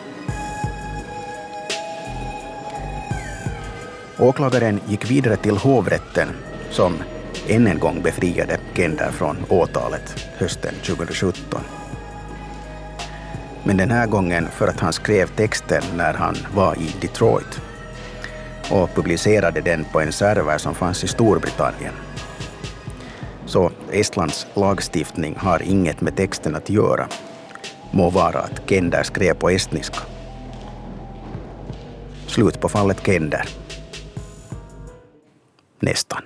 Åklagaren 4.20 4.80
gick 4.88 5.12
vidare 5.12 5.38
till 5.38 5.58
hovrätten 5.58 6.28
som 6.72 6.98
än 7.48 7.68
en 7.68 7.80
gång 7.80 8.02
befriade 8.02 8.58
Kender 8.76 9.12
från 9.12 9.38
åtalet 9.50 10.28
hösten 10.38 10.74
2017 10.86 11.62
men 13.70 13.78
den 13.78 13.92
här 13.92 14.08
gången 14.08 14.48
för 14.48 14.68
att 14.68 14.80
han 14.80 14.94
skrev 14.94 15.28
texten 15.28 15.84
när 15.96 16.14
han 16.14 16.36
var 16.56 16.76
i 16.76 16.96
Detroit 17.02 17.62
och 18.72 18.96
publicerade 18.96 19.62
den 19.62 19.86
på 19.92 20.02
en 20.02 20.12
server 20.12 20.58
som 20.58 20.76
fanns 20.76 21.04
i 21.04 21.08
Storbritannien. 21.08 21.94
Så 23.46 23.72
Estlands 23.92 24.48
lagstiftning 24.54 25.36
har 25.40 25.62
inget 25.62 26.02
med 26.02 26.16
texten 26.16 26.56
att 26.56 26.70
göra. 26.70 27.08
Må 27.92 28.10
vara 28.10 28.40
att 28.40 28.62
Kender 28.70 29.04
skrev 29.04 29.34
på 29.34 29.50
estniska. 29.50 30.00
Slut 32.28 32.62
på 32.62 32.70
fallet 32.70 33.06
Kender. 33.06 33.50
Nästan. 35.80 36.22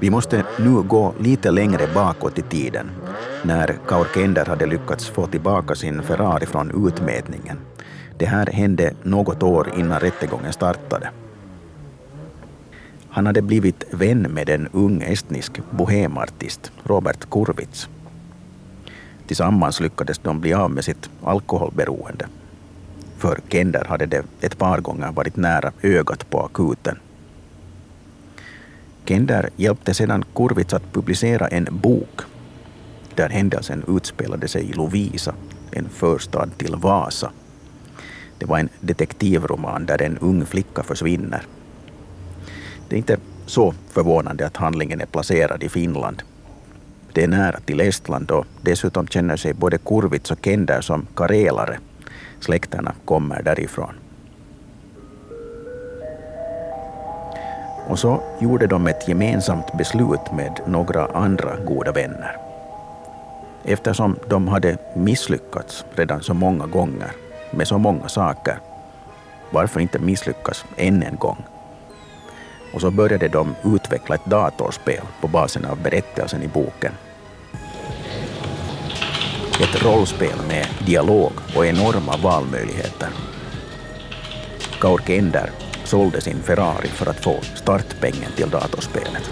Vi 0.00 0.10
måste 0.10 0.44
nu 0.58 0.82
gå 0.82 1.14
lite 1.20 1.50
längre 1.50 1.86
bakåt 1.94 2.38
i 2.38 2.42
tiden, 2.42 2.90
när 3.42 3.78
Kaur 3.86 4.06
Kender 4.14 4.46
hade 4.46 4.66
lyckats 4.66 5.08
få 5.08 5.26
tillbaka 5.26 5.74
sin 5.74 6.02
Ferrari 6.02 6.46
från 6.46 6.86
utmätningen. 6.88 7.58
Det 8.18 8.26
här 8.26 8.46
hände 8.46 8.94
något 9.02 9.42
år 9.42 9.72
innan 9.76 10.00
rättegången 10.00 10.52
startade. 10.52 11.10
Han 13.08 13.26
hade 13.26 13.42
blivit 13.42 13.84
vän 13.90 14.22
med 14.22 14.48
en 14.48 14.68
ung 14.72 15.02
estnisk 15.02 15.60
bohemartist, 15.70 16.72
Robert 16.84 17.30
Kurvits. 17.30 17.88
Tillsammans 19.26 19.80
lyckades 19.80 20.18
de 20.18 20.40
bli 20.40 20.54
av 20.54 20.70
med 20.70 20.84
sitt 20.84 21.10
alkoholberoende. 21.24 22.26
För 23.16 23.40
Kender 23.48 23.84
hade 23.84 24.06
det 24.06 24.24
ett 24.40 24.58
par 24.58 24.80
gånger 24.80 25.12
varit 25.12 25.36
nära 25.36 25.72
ögat 25.82 26.30
på 26.30 26.42
akuten. 26.42 26.98
Kender 29.08 29.50
hjälpte 29.56 29.94
sedan 29.94 30.24
Kurvits 30.34 30.74
att 30.74 30.92
publicera 30.92 31.48
en 31.48 31.68
bok 31.70 32.20
där 33.14 33.28
händelsen 33.28 33.84
utspelade 33.88 34.48
sig 34.48 34.70
i 34.70 34.72
Lovisa, 34.72 35.34
en 35.70 35.88
förstad 35.88 36.50
till 36.58 36.76
Vasa. 36.76 37.30
Det 38.38 38.46
var 38.46 38.58
en 38.58 38.68
detektivroman 38.80 39.86
där 39.86 40.02
en 40.02 40.18
ung 40.18 40.46
flicka 40.46 40.82
försvinner. 40.82 41.42
Det 42.88 42.96
är 42.96 42.98
inte 42.98 43.16
så 43.46 43.74
förvånande 43.88 44.46
att 44.46 44.56
handlingen 44.56 45.00
är 45.00 45.06
placerad 45.06 45.62
i 45.62 45.68
Finland. 45.68 46.22
Det 47.12 47.24
är 47.24 47.28
nära 47.28 47.60
till 47.60 47.80
Estland 47.80 48.30
och 48.30 48.46
dessutom 48.62 49.06
känner 49.06 49.36
sig 49.36 49.54
både 49.54 49.78
Kurvits 49.78 50.30
och 50.30 50.38
Kender 50.44 50.80
som 50.80 51.06
karelare. 51.14 51.78
Släkterna 52.40 52.92
kommer 53.04 53.42
därifrån. 53.42 53.94
Och 57.88 57.98
så 57.98 58.20
gjorde 58.38 58.66
de 58.66 58.86
ett 58.86 59.08
gemensamt 59.08 59.72
beslut 59.72 60.32
med 60.32 60.60
några 60.66 61.06
andra 61.06 61.56
goda 61.56 61.92
vänner. 61.92 62.36
Eftersom 63.64 64.18
de 64.28 64.48
hade 64.48 64.76
misslyckats 64.94 65.84
redan 65.94 66.22
så 66.22 66.34
många 66.34 66.66
gånger 66.66 67.12
med 67.50 67.68
så 67.68 67.78
många 67.78 68.08
saker, 68.08 68.58
varför 69.50 69.80
inte 69.80 69.98
misslyckas 69.98 70.64
än 70.76 71.02
en 71.02 71.16
gång? 71.16 71.44
Och 72.74 72.80
så 72.80 72.90
började 72.90 73.28
de 73.28 73.54
utveckla 73.64 74.14
ett 74.14 74.24
datorspel 74.24 75.02
på 75.20 75.28
basen 75.28 75.64
av 75.64 75.82
berättelsen 75.82 76.42
i 76.42 76.48
boken. 76.48 76.92
Ett 79.60 79.84
rollspel 79.84 80.38
med 80.48 80.66
dialog 80.86 81.32
och 81.56 81.66
enorma 81.66 82.16
valmöjligheter. 82.16 83.08
Kaur 84.80 85.00
Kender 85.06 85.50
sålde 85.88 86.20
sin 86.20 86.42
Ferrari 86.42 86.88
för 86.88 87.10
att 87.10 87.24
få 87.24 87.36
startpengen 87.54 88.32
till 88.36 88.50
datorspelet. 88.50 89.30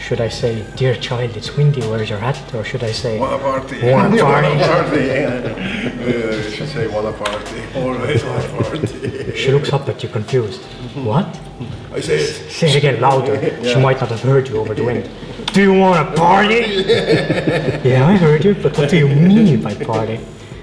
Should 0.00 0.20
I 0.26 0.30
say, 0.30 0.56
dear 0.76 0.94
child, 0.94 1.36
it's 1.36 1.56
windy, 1.56 1.80
where's 1.80 2.10
your 2.10 2.18
hat? 2.20 2.36
Or 2.54 2.64
should 2.64 2.82
I 2.82 2.92
say, 2.92 3.18
Wanna 3.18 3.38
party? 3.38 3.92
Wanna 3.92 4.16
party? 4.22 4.48
Wanna 4.48 4.66
party? 4.66 5.10
uh, 5.10 6.44
you 6.44 6.50
should 6.50 6.68
say 6.68 6.86
wanna 6.88 7.12
party. 7.12 7.62
Always 7.76 8.24
wanna 8.24 8.62
party. 8.62 9.36
She 9.36 9.52
looks 9.52 9.72
up 9.72 9.88
at 9.88 10.02
you 10.02 10.08
confused. 10.12 10.60
What? 10.94 11.26
I 11.96 12.00
say 12.00 12.16
it. 12.16 12.50
Say 12.50 12.68
it 12.68 12.76
again 12.76 13.00
louder. 13.00 13.36
She 13.64 13.78
might 13.80 14.00
not 14.00 14.10
have 14.10 14.20
heard 14.22 14.48
you 14.48 14.58
over 14.60 14.74
the 14.74 14.84
wind. 14.84 15.08
Do 15.54 15.60
you 15.62 15.72
want 15.80 15.96
to 16.08 16.16
party? 16.20 16.60
yeah, 17.88 18.06
I 18.12 18.16
heard 18.16 18.44
you, 18.44 18.54
but 18.54 18.76
what 18.78 18.90
do 18.90 18.96
you 18.96 19.08
mean 19.08 19.62
by 19.62 19.74
party? 19.74 20.18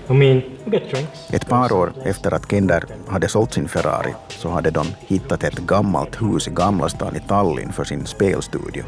I 0.09 0.13
mean, 0.13 0.37
we 0.37 0.43
get 0.43 0.47
drinks. 0.47 0.58
Ett 1.31 1.47
par 1.49 1.71
år 1.73 1.93
efter 2.03 2.33
att 2.33 2.51
Kender 2.51 2.83
hade 3.07 3.27
sålt 3.27 3.53
sin 3.53 3.67
Ferrari 3.67 4.13
så 4.29 4.49
hade 4.49 4.71
de 4.71 4.87
hittat 4.99 5.43
ett 5.43 5.59
gammalt 5.59 6.21
hus 6.21 6.47
i 6.47 6.51
Gamla 6.51 6.89
stan 6.89 7.15
i 7.15 7.19
Tallinn 7.19 7.73
för 7.73 7.83
sin 7.83 8.05
spelstudio. 8.05 8.83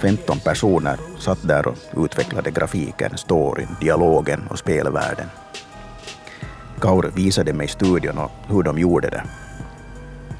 15 0.00 0.38
personer 0.38 0.98
satt 1.18 1.48
där 1.48 1.66
och 1.66 2.04
utvecklade 2.04 2.50
grafiken, 2.50 3.18
storyn, 3.18 3.68
dialogen 3.80 4.40
och 4.50 4.58
spelvärlden. 4.58 5.26
Kaur 6.80 7.10
visade 7.14 7.52
mig 7.52 7.68
studion 7.68 8.18
och 8.18 8.30
hur 8.48 8.62
de 8.62 8.78
gjorde 8.78 9.10
det. 9.10 9.24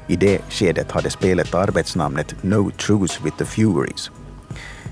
I 0.07 0.15
det 0.15 0.41
skedet 0.49 0.91
hade 0.91 1.09
spelet 1.09 1.55
arbetsnamnet 1.55 2.35
No 2.43 2.71
Truce 2.71 3.19
with 3.23 3.37
the 3.37 3.45
Furies. 3.45 4.11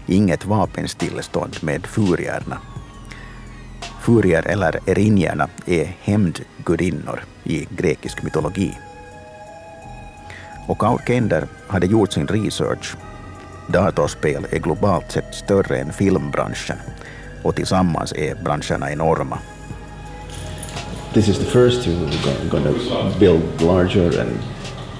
Inget 0.05 0.45
vapenstillestånd 0.45 1.55
med 1.61 1.85
furierna. 1.85 2.57
Furier 4.03 4.47
eller 4.47 4.79
erinjerna 4.85 5.49
är 5.65 5.95
hämndgudinnor 6.01 7.23
i 7.43 7.67
grekisk 7.69 8.23
mytologi. 8.23 8.71
Och 10.67 10.77
Kaur 10.77 11.01
Kender 11.07 11.47
hade 11.67 11.85
gjort 11.85 12.13
sin 12.13 12.27
research 12.27 12.95
Datorspel 13.67 14.47
är 14.51 14.59
globalt 14.59 15.11
sett 15.11 15.35
större 15.35 15.77
än 15.77 15.93
filmbranschen 15.93 16.77
och 17.43 17.55
tillsammans 17.55 18.13
är 18.13 18.35
branscherna 18.35 18.91
enorma. 18.91 19.39
This 21.13 21.27
is 21.27 21.37
the 21.37 21.45
first 21.45 21.87
you're 21.87 22.49
going 22.49 22.63
to 22.63 23.19
build 23.19 23.61
larger 23.61 24.21
and 24.21 24.39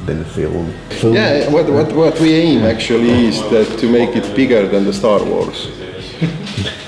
then 0.08 0.26
film. 0.26 0.68
film. 0.89 1.16
Yeah, 1.16 1.54
what, 1.54 1.70
what, 1.70 1.91
what 1.93 2.22
we 2.22 2.41
aim 2.41 2.64
actually 2.64 3.28
is 3.28 3.41
that 3.41 3.80
to 3.80 3.88
make 3.88 4.16
it 4.16 4.36
bigger 4.36 4.68
than 4.68 4.86
the 4.86 4.93
Star 4.93 5.20
Wars. 5.26 5.68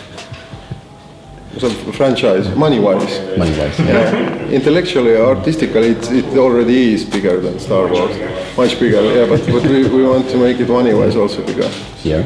so 1.60 1.70
franchise, 1.92 2.56
money-wise. 2.56 3.38
Money-wise, 3.38 3.80
yeah. 3.80 4.52
Intellectually, 4.52 5.18
artistically, 5.18 5.88
it, 5.90 6.12
it 6.12 6.38
already 6.38 6.94
is 6.94 7.06
bigger 7.06 7.42
than 7.42 7.60
Star 7.60 7.88
Wars. 7.88 8.16
Much 8.58 8.80
bigger, 8.80 9.02
yeah, 9.02 9.30
but, 9.30 9.46
but 9.46 9.64
we, 9.64 9.84
we 9.84 10.04
want 10.04 10.30
to 10.30 10.38
make 10.38 10.60
it 10.60 10.70
money-wise 10.70 11.16
also 11.16 11.42
bigger. 11.42 11.70
Yeah, 12.04 12.24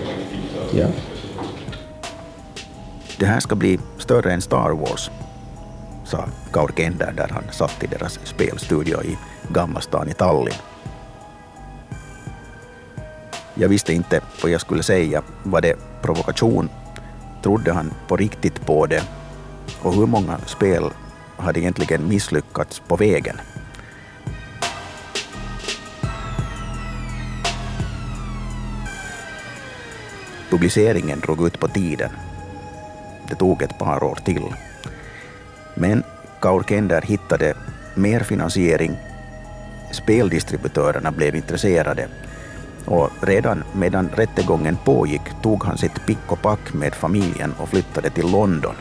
yeah. 0.74 0.90
Det 3.18 3.26
här 3.26 3.40
ska 3.40 3.56
bli 3.56 3.80
större 3.98 4.34
än 4.34 4.42
Star 4.42 4.70
Wars, 4.72 5.12
sa 6.06 6.26
Kaur 6.54 6.72
Kender 6.78 7.14
där 7.18 7.28
han 7.32 7.44
satt 7.52 7.84
i 7.84 7.88
deras 7.88 8.20
spelstudio 8.24 9.04
i 9.04 9.18
Gamla 9.54 9.82
stan 9.82 10.10
i 10.10 10.14
Tallinn. 10.14 10.56
Jag 13.54 13.70
visste 13.70 13.94
inte 13.94 14.22
vad 14.42 14.52
jag 14.52 14.62
skulle 14.62 14.84
säga. 14.84 15.22
Var 15.44 15.62
det 15.62 15.76
provokation? 16.02 16.70
Trodde 17.44 17.74
han 17.74 17.94
på 18.08 18.18
riktigt 18.18 18.66
på 18.66 18.86
det? 18.86 19.04
Och 19.82 19.94
hur 19.94 20.06
många 20.06 20.38
spel 20.46 20.84
hade 21.38 21.60
egentligen 21.60 22.08
misslyckats 22.08 22.80
på 22.80 22.96
vägen? 22.96 23.40
Publiceringen 30.50 31.20
drog 31.20 31.48
ut 31.48 31.60
på 31.60 31.68
tiden. 31.68 32.10
Det 33.30 33.36
tog 33.36 33.62
ett 33.62 33.78
par 33.78 34.04
år 34.04 34.20
till. 34.26 34.44
Men 35.76 36.04
Kaur 36.42 36.64
Kender 36.64 37.02
hittade 37.02 37.54
mer 37.96 38.20
finansiering. 38.20 38.98
Speldistributörerna 39.92 41.12
blev 41.12 41.36
intresserade 41.36 42.08
och 42.86 43.10
redan 43.22 43.64
medan 43.74 44.10
rättegången 44.10 44.78
pågick 44.86 45.22
tog 45.42 45.64
han 45.64 45.78
sitt 45.78 46.06
pick 46.06 46.32
och 46.32 46.42
pack 46.42 46.74
med 46.74 46.96
familjen 46.96 47.54
och 47.60 47.70
flyttade 47.70 48.10
till 48.10 48.32
London. 48.32 48.76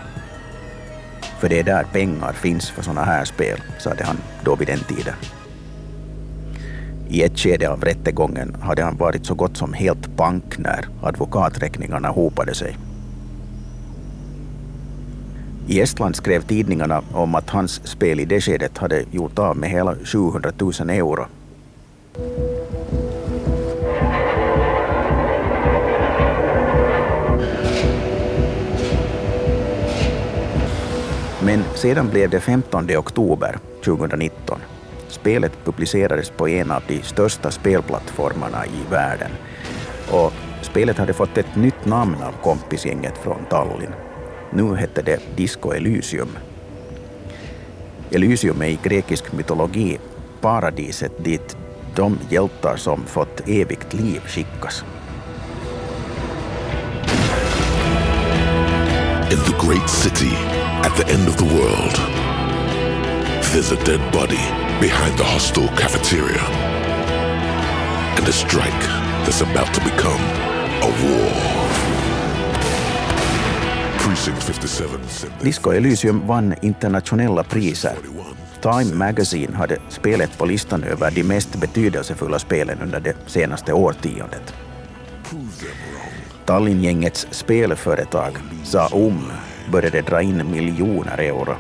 För 1.39 1.49
det 1.49 1.59
är 1.59 1.64
där 1.64 1.84
pengar 1.93 2.32
finns 2.32 2.70
för 2.70 2.82
sådana 2.82 3.05
här 3.05 3.24
spel, 3.24 3.59
sade 3.78 4.05
han 4.05 4.16
då 4.45 4.57
vid 4.57 4.68
den 4.68 4.78
tiden. 4.78 5.14
I 7.09 7.22
ett 7.22 7.39
skede 7.39 7.70
av 7.70 7.84
rättegången 7.84 8.57
hade 8.61 8.82
han 8.82 8.97
varit 8.97 9.26
så 9.26 9.34
gott 9.34 9.57
som 9.57 9.72
helt 9.72 10.16
pank 10.16 10.59
när 10.59 10.89
advokaträkningarna 11.03 12.09
hopade 12.09 12.55
sig. 12.55 12.76
I 15.66 15.80
Estland 15.80 16.16
skrev 16.16 16.43
tidningarna 16.43 17.03
om 17.12 17.34
att 17.34 17.51
hans 17.51 17.89
spel 17.89 18.20
i 18.20 18.24
det 18.24 18.41
skedet 18.41 18.78
hade 18.78 19.05
gjort 19.11 19.39
av 19.39 19.57
med 19.57 19.70
hela 19.70 19.97
700 20.05 20.53
000 20.59 20.91
euro. 20.91 21.26
Men 31.49 31.65
sedan 31.75 32.09
blev 32.09 32.31
det 32.31 32.41
15 32.41 32.97
oktober 32.97 33.59
2019. 33.85 34.59
Spelet 35.09 35.53
publicerades 35.65 36.31
på 36.31 36.49
en 36.49 36.71
av 36.71 36.83
de 36.89 37.03
största 37.03 37.51
spelplattformarna 37.51 38.67
i 38.67 38.91
världen. 38.91 39.31
Och 40.11 40.33
spelet 40.63 40.99
hade 40.99 41.13
fått 41.13 41.39
ett 41.39 41.57
nytt 41.57 41.85
namn 41.85 42.17
av 42.23 42.33
kompisgänget 42.43 43.19
från 43.19 43.45
Tallinn. 43.51 43.93
Nu 44.51 44.75
hette 44.75 45.03
det 45.03 45.21
Disco 45.37 45.73
Elysium. 45.73 46.39
Elysium 48.11 48.63
är 48.63 48.69
i 48.69 48.79
grekisk 48.83 49.33
mytologi 49.33 49.99
paradiset 50.41 51.25
dit 51.25 51.57
de 51.97 52.19
hjältar 52.31 52.77
som 52.77 53.03
fått 53.07 53.49
evigt 53.49 53.95
liv 53.95 54.21
skickas. 54.27 54.85
In 59.31 59.39
the 59.39 59.67
great 59.67 59.91
city 59.91 60.58
at 60.85 60.97
the 60.97 61.07
end 61.12 61.29
of 61.29 61.37
the 61.37 61.45
world, 61.45 61.97
there's 63.53 63.72
a 63.72 63.85
dead 63.85 64.12
body 64.12 64.45
behind 64.81 65.18
the 65.18 65.24
hostel 65.24 65.68
cafeteria. 65.68 66.45
And 68.16 68.29
a 68.29 68.33
strike 68.33 68.85
that's 69.24 69.41
about 69.41 69.74
to 69.74 69.81
become 69.81 70.20
a 70.83 70.91
war. 71.03 71.59
Disco 75.43 75.70
Elysium 75.70 76.26
vann 76.26 76.55
internationella 76.62 77.45
priser. 77.45 77.97
Time 78.61 78.95
Magazine 78.95 79.55
hade 79.55 79.79
spelet 79.89 80.39
på 80.39 80.47
listan 80.47 80.85
över 80.85 81.11
de 81.11 81.24
mest 81.24 81.57
betydelsefulla 81.57 82.39
spelen 82.39 82.83
under 82.83 83.01
det 83.01 83.16
senaste 83.26 83.72
årtiondet. 83.72 84.55
Tallinngängets 86.47 87.26
spelföretag 87.31 88.33
Zaum 88.64 89.33
började 89.73 90.03
dra 90.03 90.23
in 90.23 90.51
miljoner 90.51 91.19
euro. 91.19 91.55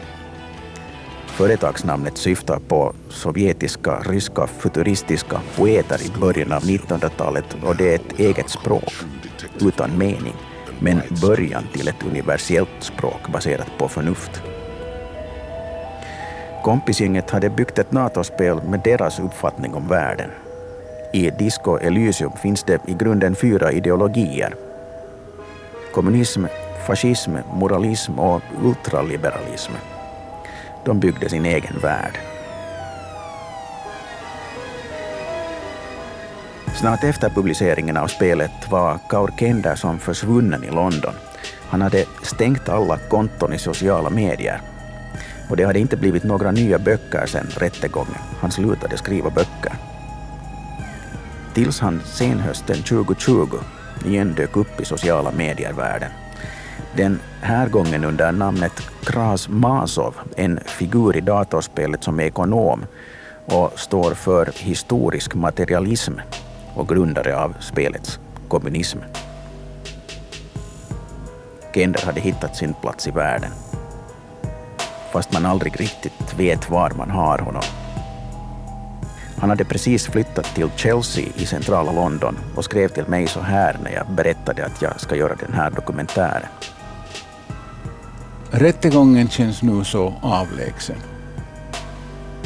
Företagsnamnet 1.26 2.18
syftar 2.18 2.58
på 2.68 2.92
sovjetiska, 3.08 3.98
ryska, 3.98 4.46
futuristiska 4.46 5.40
poeter 5.56 6.00
i 6.06 6.20
början 6.20 6.52
av 6.52 6.62
1900-talet 6.62 7.56
och 7.64 7.76
det 7.76 7.90
är 7.90 7.94
ett 7.94 8.18
eget 8.18 8.50
språk, 8.50 8.92
utan 9.60 9.98
mening 9.98 10.34
men 10.80 11.02
början 11.22 11.64
till 11.72 11.88
ett 11.88 12.02
universellt 12.10 12.68
språk 12.80 13.28
baserat 13.32 13.78
på 13.78 13.88
förnuft. 13.88 14.42
Kompisgänget 16.64 17.30
hade 17.30 17.50
byggt 17.50 17.78
ett 17.78 17.92
NATO-spel 17.92 18.60
med 18.62 18.80
deras 18.84 19.20
uppfattning 19.20 19.74
om 19.74 19.88
världen. 19.88 20.30
I 21.12 21.30
Disco 21.30 21.78
Elysium 21.78 22.32
finns 22.42 22.62
det 22.62 22.80
i 22.86 22.94
grunden 22.94 23.34
fyra 23.34 23.72
ideologier. 23.72 24.54
Kommunism, 25.94 26.44
fascism, 26.88 27.36
moralism 27.52 28.18
och 28.18 28.42
ultraliberalism. 28.62 29.72
De 30.84 31.00
byggde 31.00 31.28
sin 31.28 31.44
egen 31.44 31.78
värld. 31.82 32.18
Snart 36.74 37.04
efter 37.04 37.30
publiceringen 37.30 37.96
av 37.96 38.06
spelet 38.06 38.70
var 38.70 38.98
Kaur 39.08 39.30
Kenderson 39.38 39.98
försvunnen 39.98 40.64
i 40.64 40.70
London. 40.70 41.14
Han 41.70 41.82
hade 41.82 42.04
stängt 42.22 42.68
alla 42.68 42.98
konton 42.98 43.52
i 43.52 43.58
sociala 43.58 44.10
medier. 44.10 44.60
Och 45.50 45.56
det 45.56 45.64
hade 45.64 45.78
inte 45.78 45.96
blivit 45.96 46.24
några 46.24 46.50
nya 46.50 46.78
böcker 46.78 47.26
sedan 47.26 47.46
rättegången. 47.56 48.22
Han 48.40 48.50
slutade 48.50 48.96
skriva 48.96 49.30
böcker. 49.30 49.72
Tills 51.54 51.80
han 51.80 52.00
senhösten 52.04 52.82
2020 52.82 53.58
igen 54.04 54.34
dök 54.34 54.56
upp 54.56 54.80
i 54.80 54.84
sociala 54.84 55.30
medier-världen. 55.30 56.10
Den 56.96 57.20
här 57.40 57.68
gången 57.68 58.04
under 58.04 58.32
namnet 58.32 58.72
Kras 59.04 59.48
Masov, 59.48 60.14
en 60.36 60.60
figur 60.66 61.16
i 61.16 61.20
datorspelet 61.20 62.04
som 62.04 62.20
är 62.20 62.24
ekonom 62.24 62.84
och 63.46 63.72
står 63.80 64.14
för 64.14 64.50
historisk 64.54 65.34
materialism 65.34 66.12
och 66.74 66.88
grundare 66.88 67.36
av 67.36 67.54
spelets 67.60 68.18
kommunism. 68.48 68.98
Kender 71.74 72.06
hade 72.06 72.20
hittat 72.20 72.56
sin 72.56 72.74
plats 72.74 73.06
i 73.06 73.10
världen. 73.10 73.50
Fast 75.12 75.32
man 75.32 75.46
aldrig 75.46 75.80
riktigt 75.80 76.34
vet 76.38 76.70
var 76.70 76.90
man 76.90 77.10
har 77.10 77.38
honom. 77.38 77.62
Han 79.40 79.50
hade 79.50 79.64
precis 79.64 80.06
flyttat 80.06 80.54
till 80.54 80.70
Chelsea 80.76 81.26
i 81.36 81.46
centrala 81.46 81.92
London 81.92 82.38
och 82.56 82.64
skrev 82.64 82.88
till 82.88 83.06
mig 83.08 83.26
så 83.26 83.40
här 83.40 83.76
när 83.84 83.92
jag 83.92 84.06
berättade 84.10 84.64
att 84.66 84.82
jag 84.82 85.00
ska 85.00 85.16
göra 85.16 85.34
den 85.34 85.52
här 85.52 85.70
dokumentären. 85.70 86.48
Rättegången 88.50 89.28
känns 89.28 89.62
nu 89.62 89.84
så 89.84 90.14
avlägsen. 90.22 90.96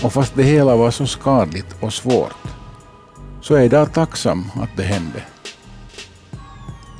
Och 0.03 0.12
fast 0.12 0.34
det 0.34 0.42
hela 0.42 0.76
var 0.76 0.90
så 0.90 1.07
skadligt 1.07 1.76
och 1.80 1.92
svårt 1.92 2.34
så 3.40 3.55
är 3.55 3.59
jag 3.59 3.66
idag 3.66 3.92
tacksam 3.92 4.44
att 4.62 4.76
det 4.76 4.82
hände. 4.82 5.22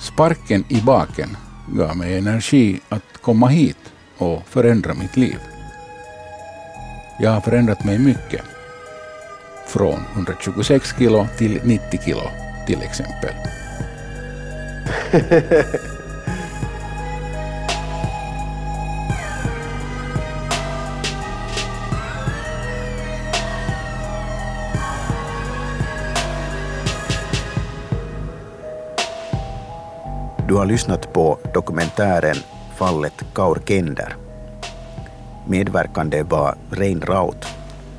Sparken 0.01 0.65
i 0.69 0.81
baken 0.81 1.37
gav 1.69 1.97
mig 1.97 2.19
energi 2.19 2.81
att 2.89 3.23
komma 3.23 3.47
hit 3.49 3.93
och 4.19 4.43
förändra 4.49 4.95
mitt 4.95 5.17
liv. 5.17 5.39
Jag 7.21 7.31
har 7.31 7.41
förändrat 7.41 7.85
mig 7.85 7.99
mycket. 7.99 8.43
Från 9.67 10.01
126 10.15 10.95
kilo 10.99 11.27
till 11.39 11.61
90 11.65 12.01
kilo 12.05 12.31
till 12.67 12.83
exempel. 12.83 13.35
Du 30.53 30.57
har 30.57 30.67
lyssnat 30.67 31.13
på 31.13 31.39
dokumentären 31.55 32.37
Fallet 32.77 33.25
Kaur 33.35 33.63
Kender. 33.67 34.17
Medverkande 35.47 36.23
var 36.23 36.55
Rein 36.71 37.01
Raut, 37.01 37.47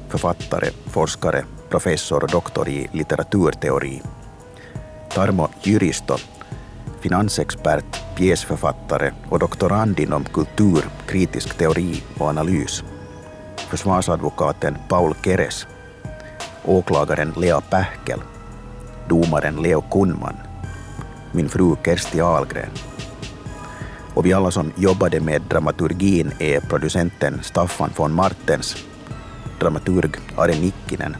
författare, 0.10 0.70
forskare, 0.86 1.46
professor 1.70 2.24
och 2.24 2.30
doktor 2.30 2.70
i 2.70 2.88
litteraturteori. 2.92 4.02
Tarmo 5.14 5.48
Jyristo, 5.62 6.16
finansexpert, 7.02 8.16
pjäsförfattare 8.16 9.14
och 9.30 9.40
doktorand 9.40 10.00
inom 10.00 10.24
kultur, 10.24 10.84
kritisk 11.08 11.58
teori 11.58 12.04
och 12.20 12.28
analys. 12.28 12.84
Försvarsadvokaten 13.58 14.78
Paul 14.90 15.16
Keres, 15.24 15.68
åklagaren 16.66 17.34
Lea 17.38 17.62
Pähkel, 17.62 18.20
domaren 19.10 19.56
Leo 19.56 19.82
Kunman 19.82 20.43
min 21.34 21.50
fru 21.50 21.76
Kersti 21.86 22.22
Ahlgren. 22.22 22.70
Och 24.14 24.26
vi 24.26 24.34
alla 24.34 24.52
som 24.52 24.72
jobbade 24.78 25.20
med 25.20 25.42
dramaturgin 25.42 26.32
är 26.40 26.60
producenten 26.60 27.40
Staffan 27.44 27.90
von 27.98 28.14
Martens, 28.14 28.86
dramaturg 29.60 30.12
Are 30.38 30.56
Nikkinen 30.56 31.16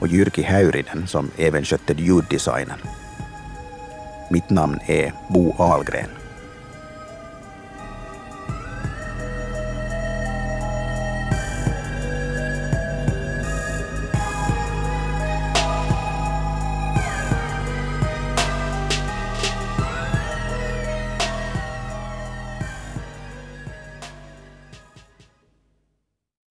och 0.00 0.08
Jyrki 0.08 0.42
Häyrinen 0.42 1.06
som 1.06 1.30
även 1.36 1.64
skötte 1.64 1.92
ljuddesignen. 1.92 2.78
Mitt 4.30 4.50
namn 4.50 4.78
är 4.86 5.12
Bo 5.28 5.54
Ahlgren. 5.58 6.21